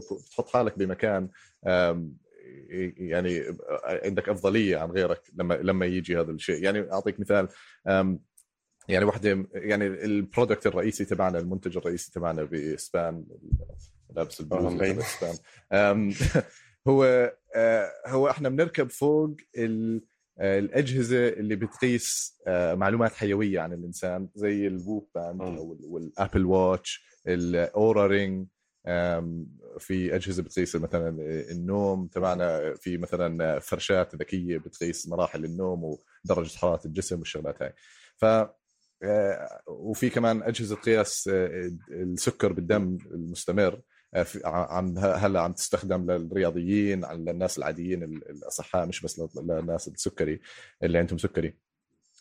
بتحط 0.00 0.48
حالك 0.48 0.78
بمكان 0.78 1.28
يعني 2.96 3.42
عندك 3.84 4.28
أفضلية 4.28 4.76
عن 4.76 4.90
غيرك 4.90 5.22
لما 5.34 5.54
لما 5.54 5.86
يجي 5.86 6.20
هذا 6.20 6.30
الشيء. 6.30 6.62
يعني 6.62 6.92
أعطيك 6.92 7.20
مثال 7.20 7.48
يعني 8.88 9.04
واحدة 9.04 9.46
يعني 9.52 9.86
البرودكت 9.86 10.66
الرئيسي 10.66 11.04
تبعنا 11.04 11.38
المنتج 11.38 11.76
الرئيسي 11.76 12.12
تبعنا 12.12 12.44
بسبان 12.44 13.24
لابس 14.16 14.40
البلوز 14.40 14.72
هو 16.88 17.32
هو 18.06 18.30
إحنا 18.30 18.48
بنركب 18.48 18.90
فوق 18.90 19.36
ال 19.56 20.04
الأجهزة 20.40 21.28
اللي 21.28 21.56
بتقيس 21.56 22.38
آه، 22.46 22.74
معلومات 22.74 23.12
حيوية 23.12 23.60
عن 23.60 23.72
الإنسان 23.72 24.28
زي 24.34 24.66
الووب 24.66 25.08
باند 25.14 25.40
أو 25.40 25.78
والأبل 25.82 26.44
واتش 26.46 27.04
الأورا 27.26 28.06
رينج 28.06 28.46
في 29.78 30.14
أجهزة 30.14 30.42
بتقيس 30.42 30.76
مثلا 30.76 31.08
النوم 31.50 32.06
تبعنا 32.06 32.74
في 32.74 32.98
مثلا 32.98 33.58
فرشات 33.58 34.14
ذكية 34.14 34.58
بتقيس 34.58 35.08
مراحل 35.08 35.44
النوم 35.44 35.84
ودرجة 35.84 36.58
حرارة 36.58 36.86
الجسم 36.86 37.18
والشغلات 37.18 37.62
هاي. 37.62 37.72
ف 38.16 38.24
آه، 39.02 39.60
وفي 39.66 40.10
كمان 40.10 40.42
أجهزة 40.42 40.76
قياس 40.76 41.30
السكر 41.90 42.52
بالدم 42.52 42.98
المستمر. 43.10 43.80
عم 44.44 44.98
هلا 44.98 45.40
عم 45.40 45.52
تستخدم 45.52 46.10
للرياضيين 46.10 47.04
للناس 47.04 47.58
العاديين 47.58 48.02
الأصحاء 48.02 48.86
مش 48.86 49.00
بس 49.00 49.22
للناس 49.36 49.88
السكري 49.88 50.40
اللي 50.82 50.98
عندهم 50.98 51.18
سكري. 51.18 51.54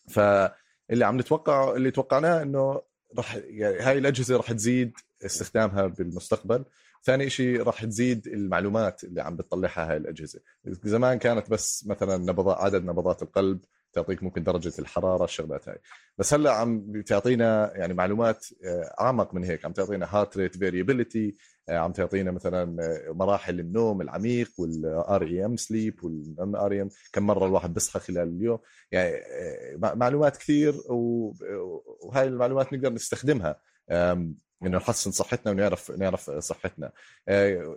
فاللي 0.09 1.05
عم 1.05 1.19
نتوقع 1.19 1.75
اللي 1.75 1.91
توقعناه 1.91 2.41
إنه 2.41 2.81
راح 3.17 3.35
يعني 3.35 3.79
هاي 3.79 3.97
الأجهزة 3.97 4.37
راح 4.37 4.51
تزيد 4.51 4.93
استخدامها 5.25 5.87
بالمستقبل. 5.87 6.65
ثاني 7.03 7.29
شيء 7.29 7.63
راح 7.63 7.85
تزيد 7.85 8.27
المعلومات 8.27 9.03
اللي 9.03 9.21
عم 9.21 9.35
بتطلعها 9.35 9.91
هاي 9.91 9.97
الأجهزة. 9.97 10.39
زمان 10.83 11.19
كانت 11.19 11.49
بس 11.49 11.87
مثلا 11.87 12.17
نبضات 12.17 12.57
عدد 12.57 12.83
نبضات 12.85 13.21
القلب 13.21 13.59
تعطيك 13.93 14.23
ممكن 14.23 14.43
درجة 14.43 14.73
الحرارة 14.79 15.23
الشغلات 15.23 15.69
هاي. 15.69 15.77
بس 16.17 16.33
هلأ 16.33 16.51
عم 16.51 17.01
تعطينا 17.01 17.71
يعني 17.75 17.93
معلومات 17.93 18.47
آه، 18.65 18.95
أعمق 19.01 19.33
من 19.33 19.43
هيك. 19.43 19.65
عم 19.65 19.71
تعطينا 19.71 20.07
heart 20.09 20.37
rate 20.37 20.57
variability 20.57 21.37
عم 21.69 21.91
تعطينا 21.91 22.31
مثلا 22.31 22.83
آه، 22.83 23.11
مراحل 23.11 23.59
النوم 23.59 24.01
العميق 24.01 24.51
وال 24.57 25.23
REM 25.23 25.57
sleep 25.57 26.03
وال 26.03 26.55
non-REM 26.55 26.89
كم 27.13 27.23
مرة 27.23 27.45
الواحد 27.45 27.73
بيصحى 27.73 27.99
خلال 27.99 28.27
اليوم. 28.27 28.59
يعني 28.91 29.15
آه، 29.15 29.77
معلومات 29.95 30.37
كثير 30.37 30.75
وهاي 30.89 32.27
المعلومات 32.27 32.73
نقدر 32.73 32.93
نستخدمها 32.93 33.55
إنه 33.91 34.77
نحسن 34.77 35.11
صحتنا 35.11 35.51
ونعرف 35.51 35.91
نعرف 35.91 36.31
صحتنا. 36.31 36.91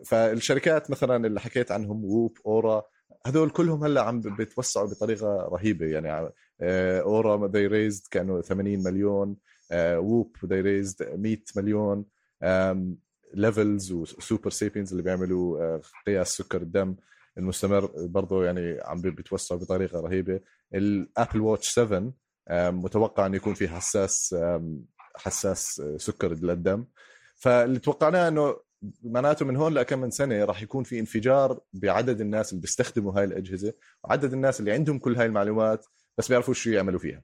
فالشركات 0.04 0.90
مثلا 0.90 1.26
اللي 1.26 1.40
حكيت 1.40 1.72
عنهم 1.72 2.04
Whoop 2.04 2.38
Oura 2.46 2.84
هذول 3.26 3.50
كلهم 3.50 3.84
هلأ 3.84 4.02
عم 4.02 4.20
بيتوسعوا 4.20 4.86
بطريقة 4.86 5.48
رهيبة. 5.52 5.86
يعني 5.86 6.32
Oura 6.62 7.48
they 7.48 7.66
raised 7.66 8.02
كانوا 8.10 8.42
80 8.42 8.82
مليون 8.82 9.36
Whoop 9.74 10.36
they 10.44 10.60
raised 10.60 11.20
100 11.20 11.38
مليون 11.56 12.04
Levels 13.34 13.92
و 13.92 14.50
Supersapiens 14.50 14.90
اللي 14.90 15.02
بيعملوا 15.02 15.60
آه، 15.60 15.80
قياس 16.06 16.36
سكر 16.36 16.62
الدم 16.62 16.96
المستمر 17.38 17.90
برضه 17.96 18.44
يعني 18.44 18.78
عم 18.84 19.00
بيتوسعوا 19.00 19.60
بطريقة 19.60 20.00
رهيبة. 20.00 20.40
ال 20.74 20.85
Apple 20.85 21.40
Watch 21.40 21.68
7 21.68 22.12
متوقع 22.50 23.26
إنه 23.26 23.36
يكون 23.36 23.54
في 23.54 23.68
حساس 23.68 24.36
حساس 25.16 25.80
آه، 25.80 25.96
سكر 25.96 26.34
للدم. 26.34 26.84
فاللي 27.36 27.78
توقعناه 27.78 28.28
إنه 28.28 28.56
معناته 29.02 29.44
من 29.44 29.56
هون 29.56 29.74
لكم 29.74 29.98
من 29.98 30.10
سنة 30.10 30.44
راح 30.44 30.62
يكون 30.62 30.84
في 30.84 31.00
انفجار 31.00 31.60
بعدد 31.72 32.20
الناس 32.20 32.52
اللي 32.52 32.60
بيستخدموا 32.60 33.12
هاي 33.18 33.24
الأجهزة 33.24 33.72
وعدد 34.04 34.32
الناس 34.32 34.60
اللي 34.60 34.72
عندهم 34.72 34.98
كل 34.98 35.16
هاي 35.16 35.26
المعلومات 35.26 35.86
بس 36.18 36.28
بيعرفوا 36.28 36.54
شو 36.54 36.70
يعملوا 36.70 37.00
فيها 37.00 37.22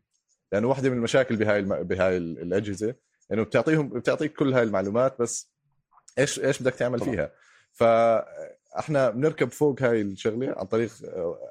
لأنه 0.52 0.68
واحدة 0.68 0.90
من 0.90 0.96
المشاكل 0.96 1.36
بهاي 1.36 1.58
الم... 1.58 1.82
بهاي 1.82 2.16
الأجهزة 2.16 2.86
إنه 2.88 2.96
يعني 3.30 3.44
بتعطيهم 3.44 3.88
بتعطيك 3.88 4.32
كل 4.32 4.54
هاي 4.54 4.62
المعلومات 4.62 5.20
بس 5.20 5.52
إيش 6.18 6.40
إيش 6.40 6.62
بدك 6.62 6.74
تعمل 6.74 7.00
طبعا. 7.00 7.12
فيها 7.12 7.32
فإحنا 7.72 9.10
بنركب 9.10 9.50
فوق 9.50 9.82
هاي 9.82 10.00
الشغلة 10.00 10.54
عن 10.56 10.66
طريق 10.66 10.92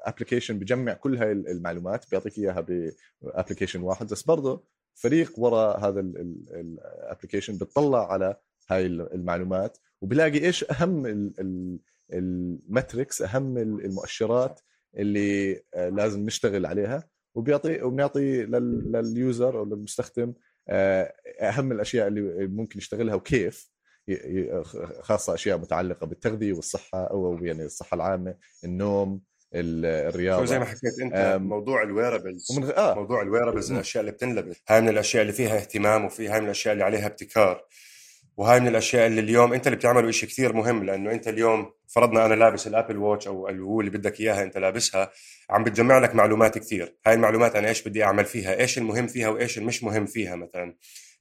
application 0.04 0.58
بجمع 0.58 0.92
كل 0.92 1.16
هاي 1.16 1.32
المعلومات 1.32 2.10
بيعطيك 2.10 2.38
إياها 2.38 2.60
ب 3.22 3.27
application 3.27 3.82
واحد 3.82 4.06
بس 4.06 4.22
برضه 4.22 4.64
فريق 4.94 5.38
وراء 5.38 5.80
هذا 5.80 6.00
ال 6.00 6.13
application 6.13 7.58
بتطلع 7.58 8.12
على 8.12 8.36
هاي 8.70 8.86
المعلومات 8.86 9.78
وبلاقي 10.02 10.44
إيش 10.44 10.64
أهم 10.64 11.32
ال 12.12 12.26
metrics 12.26 13.22
أهم 13.22 13.58
المؤشرات 13.58 14.60
اللي 14.96 15.62
آه، 15.74 15.88
لازم 15.88 16.20
نشتغل 16.20 16.66
عليها 16.66 17.08
وبيعطي 17.34 17.82
وبنعطي 17.82 18.42
لل 18.44 18.82
user 18.82 19.58
أو 19.58 19.64
للمستخدم 19.64 20.34
آه، 20.68 21.14
أهم 21.40 21.72
الأشياء 21.72 22.08
اللي 22.08 22.46
ممكن 22.46 22.78
يشتغلها 22.78 23.14
وكيف 23.14 23.72
خاصة 25.00 25.34
أشياء 25.34 25.58
متعلقة 25.58 26.06
بالتغذية 26.06 26.52
والصحة 26.52 27.04
أو 27.04 27.38
يعني 27.42 27.64
الصحة 27.64 27.94
العامة 27.94 28.34
النوم 28.64 29.20
الرياضة 29.54 30.44
زي 30.44 30.58
ما 30.58 30.64
حكيت 30.64 31.00
أنت 31.02 31.38
موضوع 31.42 31.82
ال 31.82 31.88
wearables 31.88 32.46
ومن... 32.50 32.70
آه. 32.70 32.94
موضوع 32.94 33.22
ال 33.22 33.27
wearables 33.27 33.72
الأشياء 33.72 34.00
اللي 34.00 34.12
بتنلبس 34.12 34.62
هاي 34.68 34.80
من 34.80 34.88
الأشياء 34.88 35.22
اللي 35.22 35.32
فيها 35.32 35.56
اهتمام 35.56 36.04
وفي 36.04 36.28
هاي 36.28 36.40
من 36.40 36.46
الأشياء 36.46 36.72
اللي 36.72 36.84
عليها 36.84 37.06
ابتكار 37.06 37.64
وهاي 38.36 38.60
من 38.60 38.68
الأشياء 38.68 39.06
اللي 39.06 39.20
اليوم 39.20 39.52
أنت 39.52 39.66
اللي 39.66 39.76
بتعمله 39.76 40.10
شيء 40.10 40.28
كثير 40.28 40.52
مهم 40.52 40.84
لأنه 40.84 41.12
أنت 41.12 41.28
اليوم 41.28 41.72
فرضنا 41.88 42.26
أنا 42.26 42.34
لابس 42.34 42.66
ال 42.66 42.71
Apple 42.71 42.96
Watch 42.96 43.26
أو 43.26 43.48
هو 43.48 43.80
اللي 43.80 43.90
بدك 43.90 44.20
إياها 44.20 44.42
أنت 44.42 44.58
لابسها 44.58 45.10
عم 45.50 45.64
بتجمع 45.64 45.98
لك 45.98 46.14
معلومات 46.14 46.58
كثير. 46.58 46.96
هاي 47.06 47.14
المعلومات 47.14 47.56
أنا 47.56 47.68
إيش 47.68 47.82
بدي 47.82 48.04
أعمل 48.04 48.24
فيها؟ 48.24 48.60
إيش 48.60 48.78
المهم 48.78 49.06
فيها 49.06 49.28
وإيش 49.28 49.58
المش 49.58 49.84
مهم 49.84 50.06
فيها 50.06 50.36
مثلا؟ 50.36 50.76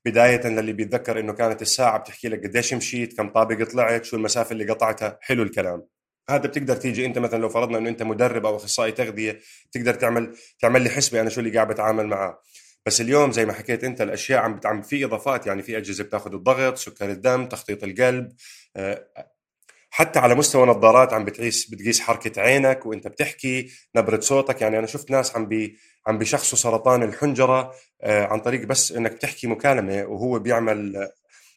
بداية 0.06 0.47
للي 0.47 0.74
بيتذكر 0.74 1.19
إنه 1.19 1.34
كانت 1.34 1.62
الساعة 1.62 1.97
بتحكي 2.00 2.28
لك 2.28 2.43
قديش 2.47 2.74
مشيت 2.74 3.17
كم 3.17 3.30
طابق 3.30 3.63
طلعت 3.63 4.06
شو 4.06 4.17
المسافة 4.17 4.54
اللي 4.54 4.65
قطعتها؟ 4.71 5.17
حلو 5.21 5.43
الكلام. 5.43 5.88
هذا 6.30 6.47
بتقدر 6.47 6.76
تيجي 6.76 7.06
أنت 7.06 7.17
مثلا 7.17 7.39
لو 7.41 7.50
فرضنا 7.50 7.78
إنه 7.78 7.89
أنت 7.89 8.04
مدرب 8.04 8.45
أو 8.45 8.56
أخصائي 8.56 8.91
تغذية 8.91 9.39
تقدر 9.71 9.93
تعمل 9.93 10.36
تعمل 10.60 10.82
لي 10.82 10.89
حسبة 10.89 11.21
أنا 11.21 11.30
شو 11.30 11.41
اللي 11.41 11.52
قاعد 11.52 11.67
بتعامل 11.67 12.08
معاه. 12.08 12.39
بس 12.86 13.02
اليوم 13.02 13.32
زي 13.32 13.46
ما 13.46 13.54
حكيت 13.54 13.84
انت 13.84 14.02
الأشياء 14.02 14.41
عم 14.41 14.60
عم 14.65 14.82
في 14.82 15.06
إضافات 15.06 15.48
يعني 15.48 15.62
في 15.62 15.78
أجهزة 15.78 16.04
بتاخذ 16.04 16.34
الضغط 16.34 16.78
سكر 16.78 17.10
الدم 17.12 17.46
تخطيط 17.46 17.84
القلب 17.84 18.32
آه، 18.76 19.08
حتى 19.89 20.20
على 20.20 20.36
مستوى 20.36 20.65
نظارات 20.67 21.13
عم 21.13 21.26
بتقيس 21.26 21.70
بتقيس 21.70 22.00
حركة 22.02 22.41
عينك 22.41 22.86
وإنت 22.86 23.08
بتحكي 23.08 23.72
نبرة 23.96 24.20
صوتك 24.20 24.62
يعني 24.62 24.80
أنا 24.80 24.88
شفت 24.88 25.12
ناس 25.12 25.36
عم 25.36 25.46
بي 25.48 25.78
عم 26.08 26.17
بيشخصوا 26.17 26.58
سرطان 26.58 27.04
الحنجرة 27.04 27.74
آه، 28.02 28.26
عن 28.26 28.39
طريق 28.39 28.65
بس 28.65 28.91
إنك 28.91 29.12
بتحكي 29.12 29.48
مكالمة 29.48 30.04
وهو 30.04 30.39
بيعمل 30.39 31.10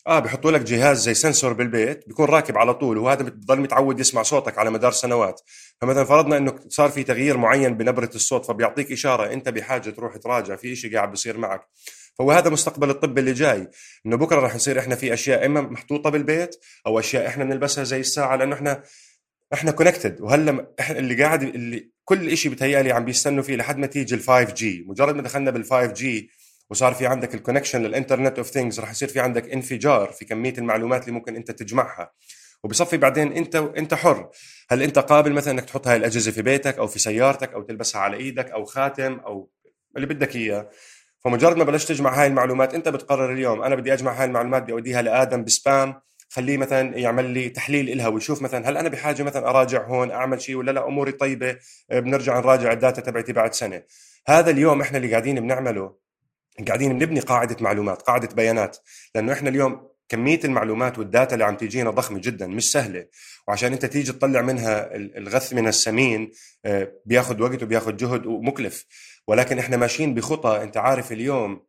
آه 0.06 0.18
بحطوا 0.18 0.50
لك 0.50 0.60
جهاز 0.60 1.02
زي 1.04 1.14
سنسور 1.14 1.52
بالبيت 1.52 2.08
بيكون 2.08 2.26
راكب 2.26 2.58
على 2.58 2.74
طول 2.74 2.98
وهذا 2.98 3.22
بتضل 3.22 3.60
متعود 3.60 4.00
يسمع 4.00 4.22
صوتك 4.22 4.58
على 4.58 4.70
مدار 4.70 4.92
سنوات. 4.92 5.40
فمثلا 5.80 6.04
فرضنا 6.04 6.36
إنه 6.36 6.58
صار 6.68 6.90
في 6.90 7.02
تغيير 7.02 7.36
معين 7.36 7.76
بنبرة 7.76 8.10
الصوت 8.14 8.46
فبيعطيك 8.46 8.92
إشارة 8.92 9.32
أنت 9.32 9.48
بحاجة 9.48 9.90
تروح 9.90 10.16
تراجع 10.16 10.56
في 10.56 10.76
شيء 10.76 10.96
قاعد 10.96 11.10
بيصير 11.10 11.38
معك. 11.38 11.68
فهو 12.18 12.32
هذا 12.32 12.50
مستقبل 12.50 12.90
الطب 12.90 13.18
اللي 13.18 13.32
جاي 13.32 13.68
إنه 14.06 14.16
بكرة 14.16 14.40
رح 14.40 14.54
نصير 14.54 14.78
إحنا 14.78 14.94
في 14.94 15.12
أشياء 15.14 15.46
إما 15.46 15.60
محطوطة 15.60 16.10
بالبيت 16.10 16.56
أو 16.86 16.98
أشياء 16.98 17.26
إحنا 17.26 17.44
بنلبسها 17.44 17.84
زي 17.84 18.00
الساعة 18.00 18.36
لأنه 18.36 18.54
إحنا 18.54 18.82
إحنا 19.54 19.70
connected 19.70 20.20
وهلأ 20.20 20.74
إحنا 20.80 20.98
اللي 20.98 21.22
قاعد 21.22 21.42
اللي 21.42 21.90
كل 22.04 22.36
شيء 22.36 22.52
بتهيألي 22.52 22.92
عم 22.92 23.04
بيستنوا 23.04 23.42
فيه 23.42 23.56
لحد 23.56 23.78
ما 23.78 23.86
تيجي 23.86 24.14
ال 24.14 24.20
5 24.20 24.42
G 24.54 24.84
مجرد 24.88 25.14
ما 25.14 25.22
دخلنا 25.22 25.50
بال 25.50 25.64
5 25.64 25.86
G 25.86 26.30
وصار 26.74 26.94
في 26.94 27.06
عندك 27.06 27.34
ال 27.34 27.38
connection 27.38 27.82
لل 27.82 27.93
internet 27.93 28.38
of 28.38 28.50
things 28.50 28.80
رح 28.80 28.90
يصير 28.90 29.08
في 29.08 29.20
عندك 29.20 29.52
انفجار 29.52 30.08
في 30.08 30.24
كمية 30.24 30.54
المعلومات 30.58 31.02
اللي 31.02 31.12
ممكن 31.12 31.36
أنت 31.36 31.50
تجمعها. 31.50 32.12
وبصفي 32.64 32.96
بعدين 32.96 33.32
أنت 33.32 33.56
أنت 33.56 33.94
حر. 33.94 34.30
هل 34.70 34.82
أنت 34.82 34.98
قابل 34.98 35.32
مثلا 35.32 35.52
إنك 35.52 35.64
تحط 35.64 35.88
هاي 35.88 35.96
الأجهزة 35.96 36.30
في 36.30 36.42
بيتك 36.42 36.78
أو 36.78 36.86
في 36.86 36.98
سيارتك 36.98 37.52
أو 37.52 37.62
تلبسها 37.62 38.00
على 38.00 38.16
إيدك 38.16 38.50
أو 38.50 38.64
خاتم 38.64 39.20
أو 39.20 39.50
اللي 39.96 40.06
بدك 40.06 40.36
إياه؟ 40.36 40.70
فمجرد 41.24 41.56
ما 41.56 41.64
بلشت 41.64 41.88
تجمع 41.88 42.20
هاي 42.20 42.26
المعلومات 42.26 42.74
أنت 42.74 42.88
بتقرر 42.88 43.32
اليوم 43.32 43.62
أنا 43.62 43.74
بدي 43.74 43.92
أجمع 43.92 44.12
هاي 44.12 44.24
المعلومات 44.24 44.62
بدي 44.62 44.72
أوديها 44.72 45.02
لآدم 45.02 45.44
بسبام 45.44 45.94
خليه 46.28 46.56
مثلا 46.56 46.98
يعمل 46.98 47.24
لي 47.24 47.48
تحليل 47.48 47.90
إلها 47.90 48.08
ويشوف 48.08 48.42
مثلا 48.42 48.68
هل 48.68 48.76
أنا 48.76 48.88
بحاجة 48.88 49.22
مثلا 49.22 49.50
أراجع 49.50 49.86
هون 49.86 50.10
أعمل 50.10 50.40
شيء 50.40 50.56
ولا 50.56 50.70
لا 50.70 50.86
أموري 50.86 51.12
طيبة 51.12 51.56
بنرجع 51.90 52.38
نراجع 52.38 52.72
ال 52.72 52.78
data 52.78 53.00
تبعتي 53.00 53.32
بعد 53.32 53.54
سنة. 53.54 53.82
هذا 54.28 54.50
اليوم 54.50 54.80
إحنا 54.80 54.98
اللي 54.98 55.10
قاعدين 55.10 55.40
بنعمله. 55.40 56.04
قاعدين 56.68 56.98
بنبني 56.98 57.20
قاعدة 57.20 57.56
معلومات 57.60 58.02
قاعدة 58.02 58.28
بيانات. 58.34 58.76
لأنه 59.14 59.32
إحنا 59.32 59.48
اليوم 59.48 59.88
كمية 60.08 60.40
المعلومات 60.44 60.98
وال 60.98 61.10
data 61.10 61.34
اللي 61.34 61.44
عم 61.44 61.56
تيجينا 61.56 61.90
ضخمة 61.90 62.18
جدا 62.18 62.46
مش 62.46 62.72
سهلة. 62.72 63.06
وعشان 63.48 63.72
أنت 63.72 63.86
تيجي 63.86 64.12
تطلع 64.12 64.42
منها 64.42 64.94
الغث 64.94 65.52
من 65.52 65.68
السمين 65.68 66.30
آه، 66.64 66.92
بياخذ 67.06 67.42
وقت 67.42 67.62
وبياخذ 67.62 67.96
جهد 67.96 68.26
ومكلف. 68.26 68.86
ولكن 69.28 69.58
إحنا 69.58 69.76
ماشيين 69.76 70.14
بخطى. 70.14 70.62
أنت 70.62 70.76
عارف 70.76 71.12
اليوم 71.12 71.60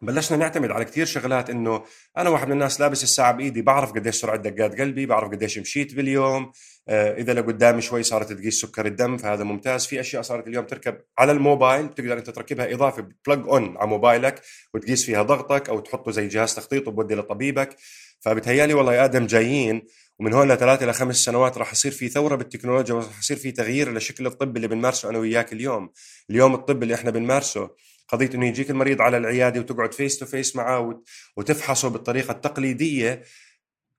بلشنا 0.00 0.36
نعتمد 0.38 0.70
على 0.70 0.84
كثير 0.84 1.06
شغلات 1.06 1.50
إنه 1.50 1.84
أنا 2.16 2.30
واحد 2.30 2.46
من 2.46 2.52
الناس 2.52 2.80
لابس 2.80 3.02
الساعة 3.02 3.32
بايدي 3.32 3.62
بعرف 3.62 3.92
قديش 3.92 4.14
سرعة 4.14 4.36
دقات 4.36 4.80
قلبي 4.80 5.06
بعرف 5.06 5.30
قديش 5.30 5.58
مشيت 5.58 5.94
باليوم 5.94 6.52
آه، 6.88 7.14
إذا 7.14 7.32
لقدامي 7.32 7.80
شوي 7.80 8.02
صارت 8.02 8.32
تقيس 8.32 8.60
سكر 8.60 8.86
الدم 8.86 9.16
فهذا 9.16 9.44
ممتاز. 9.44 9.86
في 9.86 10.00
أشياء 10.00 10.22
صارت 10.22 10.48
اليوم 10.48 10.64
تركب 10.64 10.98
على 11.18 11.32
الموبايل 11.32 11.86
بتقدر 11.86 12.18
أنت 12.18 12.30
تركبها 12.30 12.74
إضافة 12.74 13.08
plug 13.26 13.48
on 13.48 13.76
على 13.76 13.88
موبايلك 13.88 14.42
وتقيس 14.74 15.04
فيها 15.04 15.22
ضغطك 15.22 15.68
أو 15.68 15.80
تحطه 15.80 16.10
زي 16.10 16.28
جهاز 16.28 16.54
تخطيط 16.54 16.88
وبودي 16.88 17.14
لطبيبك. 17.14 17.76
فبتهيألي 18.20 18.74
والله 18.74 18.94
يا 18.94 19.04
آدم 19.04 19.26
جايين 19.26 19.82
ومن 20.18 20.32
هون 20.32 20.52
لثلاث 20.52 20.82
إلى 20.82 20.92
خمس 20.92 21.16
سنوات 21.16 21.58
راح 21.58 21.72
يصير 21.72 21.92
في 21.92 22.08
ثورة 22.08 22.36
بالتكنولوجيا 22.36 22.94
وراح 22.94 23.18
يصير 23.18 23.36
في 23.36 23.52
تغيير 23.52 23.92
لشكل 23.94 24.26
الطب 24.26 24.56
اللي 24.56 24.68
بنمارسه 24.68 25.10
أنا 25.10 25.18
وياك 25.18 25.52
اليوم. 25.52 25.90
اليوم 26.30 26.54
الطب 26.54 26.82
اللي 26.82 26.94
إحنا 26.94 27.10
بنمارسه 27.10 27.70
قضية 28.08 28.30
إنه 28.34 28.46
يجيك 28.46 28.70
المريض 28.70 29.00
على 29.02 29.16
العيادة 29.16 29.60
وتقعد 29.60 29.94
face 29.94 30.18
to 30.18 30.26
face 30.26 30.56
معه 30.56 31.02
وتفحصه 31.36 31.88
بالطريقة 31.88 32.32
التقليدية 32.32 33.22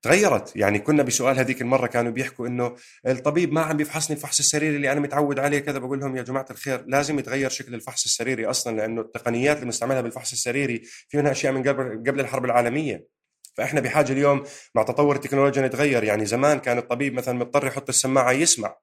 تغيرت. 0.01 0.55
يعني 0.55 0.79
كنا 0.79 1.03
بسؤال 1.03 1.39
هذيك 1.39 1.61
المرة 1.61 1.87
كانوا 1.87 2.11
بيحكوا 2.11 2.47
إنه 2.47 2.75
الطبيب 3.07 3.53
ما 3.53 3.61
عم 3.61 3.77
بيفحصني 3.77 4.15
الفحص 4.15 4.39
السريري 4.39 4.75
اللي 4.75 4.91
أنا 4.91 4.99
متعود 4.99 5.39
عليه 5.39 5.59
كذا 5.59 5.79
بقول 5.79 5.99
لهم 5.99 6.17
يا 6.17 6.21
جماعة 6.21 6.45
الخير 6.51 6.83
لازم 6.87 7.19
يتغير 7.19 7.49
شكل 7.49 7.75
الفحص 7.75 8.05
السريري 8.05 8.45
أصلا 8.45 8.77
لأنه 8.77 9.01
التقنيات 9.01 9.55
اللي 9.55 9.65
بنستعملها 9.65 10.01
بالفحص 10.01 10.31
السريري 10.31 10.81
في 11.09 11.17
منها 11.17 11.31
أشياء 11.31 11.53
من 11.53 11.63
قبل 11.63 12.03
قبل 12.07 12.19
الحرب 12.19 12.45
العالمية. 12.45 13.07
فإحنا 13.53 13.81
بحاجة 13.81 14.11
اليوم 14.11 14.43
مع 14.75 14.83
تطور 14.83 15.15
التكنولوجيا 15.15 15.67
نتغير. 15.67 16.03
يعني 16.03 16.25
زمان 16.25 16.59
كان 16.59 16.77
الطبيب 16.77 17.13
مثلا 17.13 17.39
مضطر 17.39 17.67
يحط 17.67 17.89
السماعة 17.89 18.31
يسمع. 18.31 18.75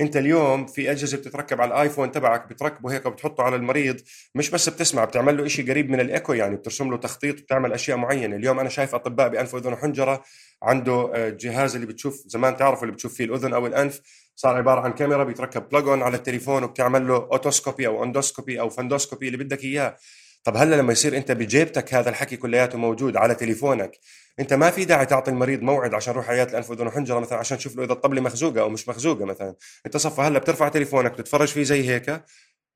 انت 0.00 0.16
اليوم 0.16 0.66
في 0.66 0.90
اجهزة 0.90 1.16
بتتركب 1.16 1.60
على 1.60 1.68
ال 1.68 1.74
iPhone 1.74 2.12
تبعك 2.12 2.48
بتركبه 2.48 2.92
هيك 2.92 3.06
وبتحطه 3.06 3.42
على 3.42 3.56
المريض 3.56 4.00
مش 4.34 4.50
بس 4.50 4.68
بتسمع 4.68 5.04
بتعمل 5.04 5.36
له 5.36 5.48
شيء 5.48 5.70
قريب 5.70 5.90
من 5.90 6.00
الإيكو 6.00 6.32
يعني 6.32 6.56
بترسم 6.56 6.90
له 6.90 6.96
تخطيط 6.96 7.40
وبتعمل 7.40 7.72
أشياء 7.72 7.96
معينة. 7.96 8.36
اليوم 8.36 8.60
أنا 8.60 8.68
شايف 8.68 8.94
أطباء 8.94 9.28
بانف 9.28 9.54
واذن 9.54 9.72
وحنجره 9.72 10.24
عنده 10.62 11.10
آه، 11.14 11.28
جهاز 11.28 11.74
اللي 11.74 11.86
بتشوف 11.86 12.22
زمان 12.26 12.56
تعرفوا 12.56 12.82
اللي 12.82 12.92
بتشوف 12.92 13.14
فيه 13.14 13.24
الأذن 13.24 13.54
أو 13.54 13.66
الأنف 13.66 14.00
صار 14.36 14.56
عبارة 14.56 14.80
عن 14.80 14.92
كاميرا 14.92 15.24
بيتركب 15.24 15.68
plug 15.68 15.88
على 15.88 16.16
التليفون 16.16 16.64
وبتعمل 16.64 17.08
له 17.08 17.16
otoscopy 17.16 17.86
أو 17.86 18.04
endoscopy 18.04 18.60
أو 18.60 18.68
fundoscopy 18.70 19.26
اللي 19.26 19.44
بدك 19.44 19.64
إياه. 19.64 19.96
طب 20.44 20.56
هلأ 20.56 20.76
لما 20.76 20.92
يصير 20.92 21.16
أنت 21.16 21.32
بجيبتك 21.32 21.94
هذا 21.94 22.10
الحكي 22.10 22.36
كلياته 22.36 22.78
موجود 22.78 23.16
على 23.16 23.34
تليفونك 23.34 23.98
أنت 24.40 24.52
ما 24.52 24.70
في 24.70 24.84
داعي 24.84 25.06
تعطي 25.06 25.30
المريض 25.30 25.62
موعد 25.62 25.94
عشان 25.94 26.14
روح 26.14 26.30
عيادة 26.30 26.50
الأنف 26.50 26.70
واذن 26.70 26.86
وحنجره 26.86 27.20
مثلا 27.20 27.38
عشان 27.38 27.58
تشوف 27.58 27.76
له 27.76 27.84
إذا 27.84 27.92
الطبلة 27.92 28.20
مخزوقة 28.20 28.60
أو 28.60 28.68
مش 28.68 28.88
مخزوقة 28.88 29.24
مثلا. 29.24 29.54
أنت 29.86 29.96
صفى 29.96 30.20
هلأ 30.20 30.38
بترفع 30.38 30.68
تليفونك 30.68 31.12
بتتفرج 31.12 31.48
فيه 31.48 31.62
زي 31.62 31.88
هيك. 31.88 32.22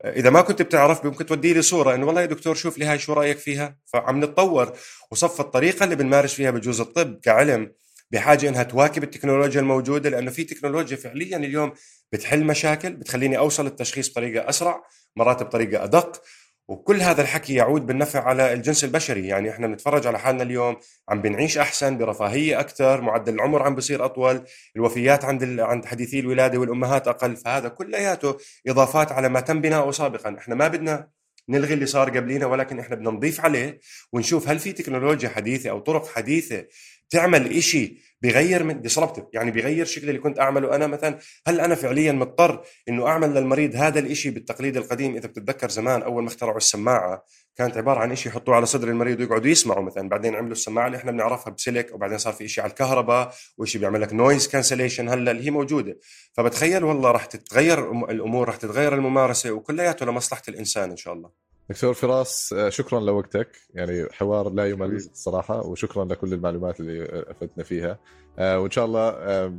إذا 0.04 0.30
ما 0.30 0.40
كنت 0.40 0.62
بتعرف 0.62 1.04
ممكن 1.04 1.26
تودي 1.26 1.54
لي 1.54 1.62
صورة 1.62 1.94
إنه 1.94 2.06
والله 2.06 2.20
يا 2.20 2.26
دكتور 2.26 2.54
شوف 2.54 2.78
لي 2.78 2.84
هاي 2.84 2.98
شو 2.98 3.12
رأيك 3.12 3.38
فيها. 3.38 3.78
فعم 3.86 4.24
نتطور. 4.24 4.72
وصف 5.10 5.40
الطريقة 5.40 5.84
اللي 5.84 5.96
بنمارس 5.96 6.34
فيها 6.34 6.50
بجوز 6.50 6.80
الطب 6.80 7.20
كعلم 7.22 7.72
بحاجة 8.10 8.48
إنها 8.48 8.62
تواكب 8.62 9.02
التكنولوجيا 9.02 9.60
الموجودة 9.60 10.10
لأنه 10.10 10.30
في 10.30 10.44
تكنولوجيا 10.44 10.96
فعليا 10.96 11.36
اليوم 11.36 11.72
بتحل 12.12 12.44
مشاكل 12.44 12.92
بتخليني 12.92 13.38
أوصل 13.38 13.66
التشخيص 13.66 14.10
بطريقة 14.10 14.48
أسرع 14.48 14.82
مرات 15.16 15.42
بطريقة 15.42 15.84
أدق. 15.84 16.22
وكل 16.68 17.00
هذا 17.00 17.22
الحكي 17.22 17.54
يعود 17.54 17.86
بالنفع 17.86 18.22
على 18.24 18.52
الجنس 18.52 18.84
البشري. 18.84 19.26
يعني 19.26 19.50
إحنا 19.50 19.66
بنتفرج 19.66 20.06
على 20.06 20.18
حالنا 20.18 20.42
اليوم 20.42 20.76
عم 21.08 21.22
بنعيش 21.22 21.58
أحسن 21.58 21.98
برفاهية 21.98 22.60
أكثر 22.60 23.00
معدل 23.00 23.34
العمر 23.34 23.62
عم 23.62 23.74
بصير 23.74 24.04
أطول 24.04 24.44
الوفيات 24.76 25.24
عند 25.24 25.42
ال... 25.42 25.60
عند 25.60 25.84
حديثي 25.84 26.20
الولادة 26.20 26.58
والأمهات 26.58 27.08
أقل. 27.08 27.36
فهذا 27.36 27.68
كلياته 27.68 28.36
إضافات 28.68 29.12
على 29.12 29.28
ما 29.28 29.40
تم 29.40 29.60
بناؤه 29.60 29.90
سابقا. 29.90 30.36
إحنا 30.38 30.54
ما 30.54 30.68
بدنا 30.68 31.08
نلغي 31.48 31.74
اللي 31.74 31.86
صار 31.86 32.10
قبلينا 32.10 32.46
ولكن 32.46 32.78
إحنا 32.78 32.96
بدنا 32.96 33.10
نضيف 33.10 33.40
عليه 33.40 33.80
ونشوف 34.12 34.48
هل 34.48 34.58
في 34.58 34.72
تكنولوجيا 34.72 35.28
حديثة 35.28 35.70
أو 35.70 35.78
طرق 35.78 36.08
حديثة 36.08 36.64
تعمل 37.10 37.56
إشي 37.56 38.08
بغير 38.22 38.62
من 38.64 38.80
disruptive 38.80 39.24
يعني 39.32 39.50
بغير 39.50 39.84
شكل 39.84 40.08
اللي 40.08 40.20
كنت 40.20 40.40
أعمله 40.40 40.74
أنا 40.74 40.86
مثلا 40.86 41.18
هل 41.46 41.60
أنا 41.60 41.74
فعليا 41.74 42.12
مضطر 42.12 42.64
إنه 42.88 43.06
أعمل 43.06 43.34
للمريض 43.34 43.76
هذا 43.76 43.98
الإشي 43.98 44.30
بالتقليد 44.30 44.76
القديم؟ 44.76 45.16
إذا 45.16 45.26
بتتذكر 45.26 45.68
زمان 45.68 46.02
أول 46.02 46.22
ما 46.22 46.28
اخترعوا 46.28 46.56
السماعة 46.56 47.24
كانت 47.56 47.76
عبارة 47.76 48.00
عن 48.00 48.16
شيء 48.16 48.32
يحطوه 48.32 48.54
على 48.56 48.66
صدر 48.66 48.88
المريض 48.88 49.20
ويقعدوا 49.20 49.50
يسمعوا 49.50 49.82
مثلا. 49.82 50.08
بعدين 50.08 50.34
عملوا 50.34 50.52
السماعة 50.52 50.86
اللي 50.86 50.96
إحنا 50.98 51.12
بنعرفها 51.12 51.52
بسلك 51.52 51.94
وبعدين 51.94 52.18
صار 52.18 52.32
في 52.32 52.48
شيء 52.48 52.64
على 52.64 52.70
الكهرباء 52.70 53.34
وشيء 53.58 53.80
بيعمل 53.80 54.00
لك 54.00 54.12
noise 54.12 54.48
cancellation 54.48 55.08
هلأ 55.08 55.30
اللي 55.30 55.46
هي 55.46 55.50
موجودة. 55.50 55.98
فبتخيل 56.32 56.84
والله 56.84 57.10
راح 57.10 57.24
تتغير 57.24 57.92
الأمور 58.10 58.46
راح 58.46 58.56
تتغير 58.56 58.94
الممارسة 58.94 59.50
وكلياته 59.50 60.06
لمصلحة 60.06 60.42
الإنسان 60.48 60.90
إن 60.90 60.96
شاء 60.96 61.14
الله. 61.14 61.47
دكتور 61.70 61.94
فراس 61.94 62.52
آه، 62.52 62.68
شكرا 62.68 63.00
لوقتك. 63.00 63.48
يعني 63.74 64.06
حوار 64.12 64.48
لا 64.50 64.68
يمل 64.68 65.00
صراحة 65.14 65.66
وشكرا 65.66 66.04
لكل 66.04 66.32
المعلومات 66.32 66.80
اللي 66.80 67.24
افدنا 67.30 67.64
فيها. 67.64 67.98
آه، 68.38 68.60
وإن 68.60 68.70
شاء 68.70 68.84
الله 68.84 69.10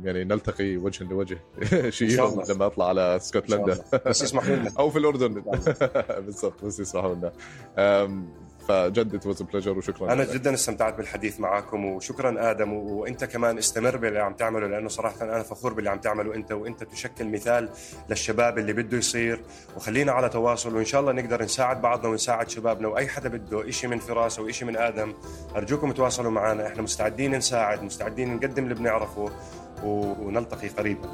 يعني 0.04 0.24
نلتقي 0.24 0.76
وجها 0.76 1.06
لوجه 1.08 1.38
شيء 1.90 2.08
لما 2.50 2.66
أطلع 2.66 2.88
على 2.88 3.16
اسكتلندا 3.16 3.84
بس 4.06 4.22
يسمحوا 4.22 4.56
لنا. 4.56 4.72
أو 4.78 4.90
في 4.90 4.98
الأردن. 4.98 5.42
بالضبط 6.26 6.64
بس 6.64 6.80
يسمحوا 6.80 7.14
لنا. 7.14 7.32
فجد 8.68 9.14
it 9.14 9.26
was 9.26 9.42
pleasure 9.42 9.78
وشكرا 9.78 10.12
أنا 10.12 10.22
لك. 10.22 10.30
جدا 10.30 10.54
استمتعت 10.54 10.96
بالحديث 10.96 11.40
معكم 11.40 11.84
وشكرا 11.84 12.50
آدم 12.50 12.72
وأنت 12.72 13.24
كمان 13.24 13.58
استمر 13.58 13.96
باللي 13.96 14.18
عم 14.18 14.32
تعمله 14.32 14.66
لأنه 14.66 14.88
صراحة 14.88 15.22
أنا 15.22 15.42
فخور 15.42 15.72
باللي 15.72 15.90
عم 15.90 15.98
تعمله 15.98 16.34
أنت 16.34 16.52
وأنت 16.52 16.84
تشكل 16.84 17.28
مثال 17.28 17.68
للشباب 18.08 18.58
اللي 18.58 18.72
بده 18.72 18.98
يصير. 18.98 19.40
وخلينا 19.76 20.12
على 20.12 20.28
تواصل 20.28 20.76
وإن 20.76 20.84
شاء 20.84 21.00
الله 21.00 21.12
نقدر 21.12 21.42
نساعد 21.42 21.82
بعضنا 21.82 22.08
ونساعد 22.08 22.50
شبابنا 22.50 22.88
وأي 22.88 23.08
حدا 23.08 23.28
بده 23.28 23.70
شيء 23.70 23.90
من 23.90 23.98
فراس 23.98 24.38
أو 24.38 24.50
شيء 24.50 24.68
من 24.68 24.76
آدم 24.76 25.12
أرجوكم 25.56 25.92
تواصلوا 25.92 26.30
معنا. 26.30 26.66
إحنا 26.66 26.82
مستعدين 26.82 27.34
نساعد 27.34 27.82
مستعدين 27.82 28.34
نقدم 28.36 28.64
اللي 28.64 28.74
بنعرفه 28.74 29.30
ونلتقي 29.84 30.68
قريبا. 30.68 31.08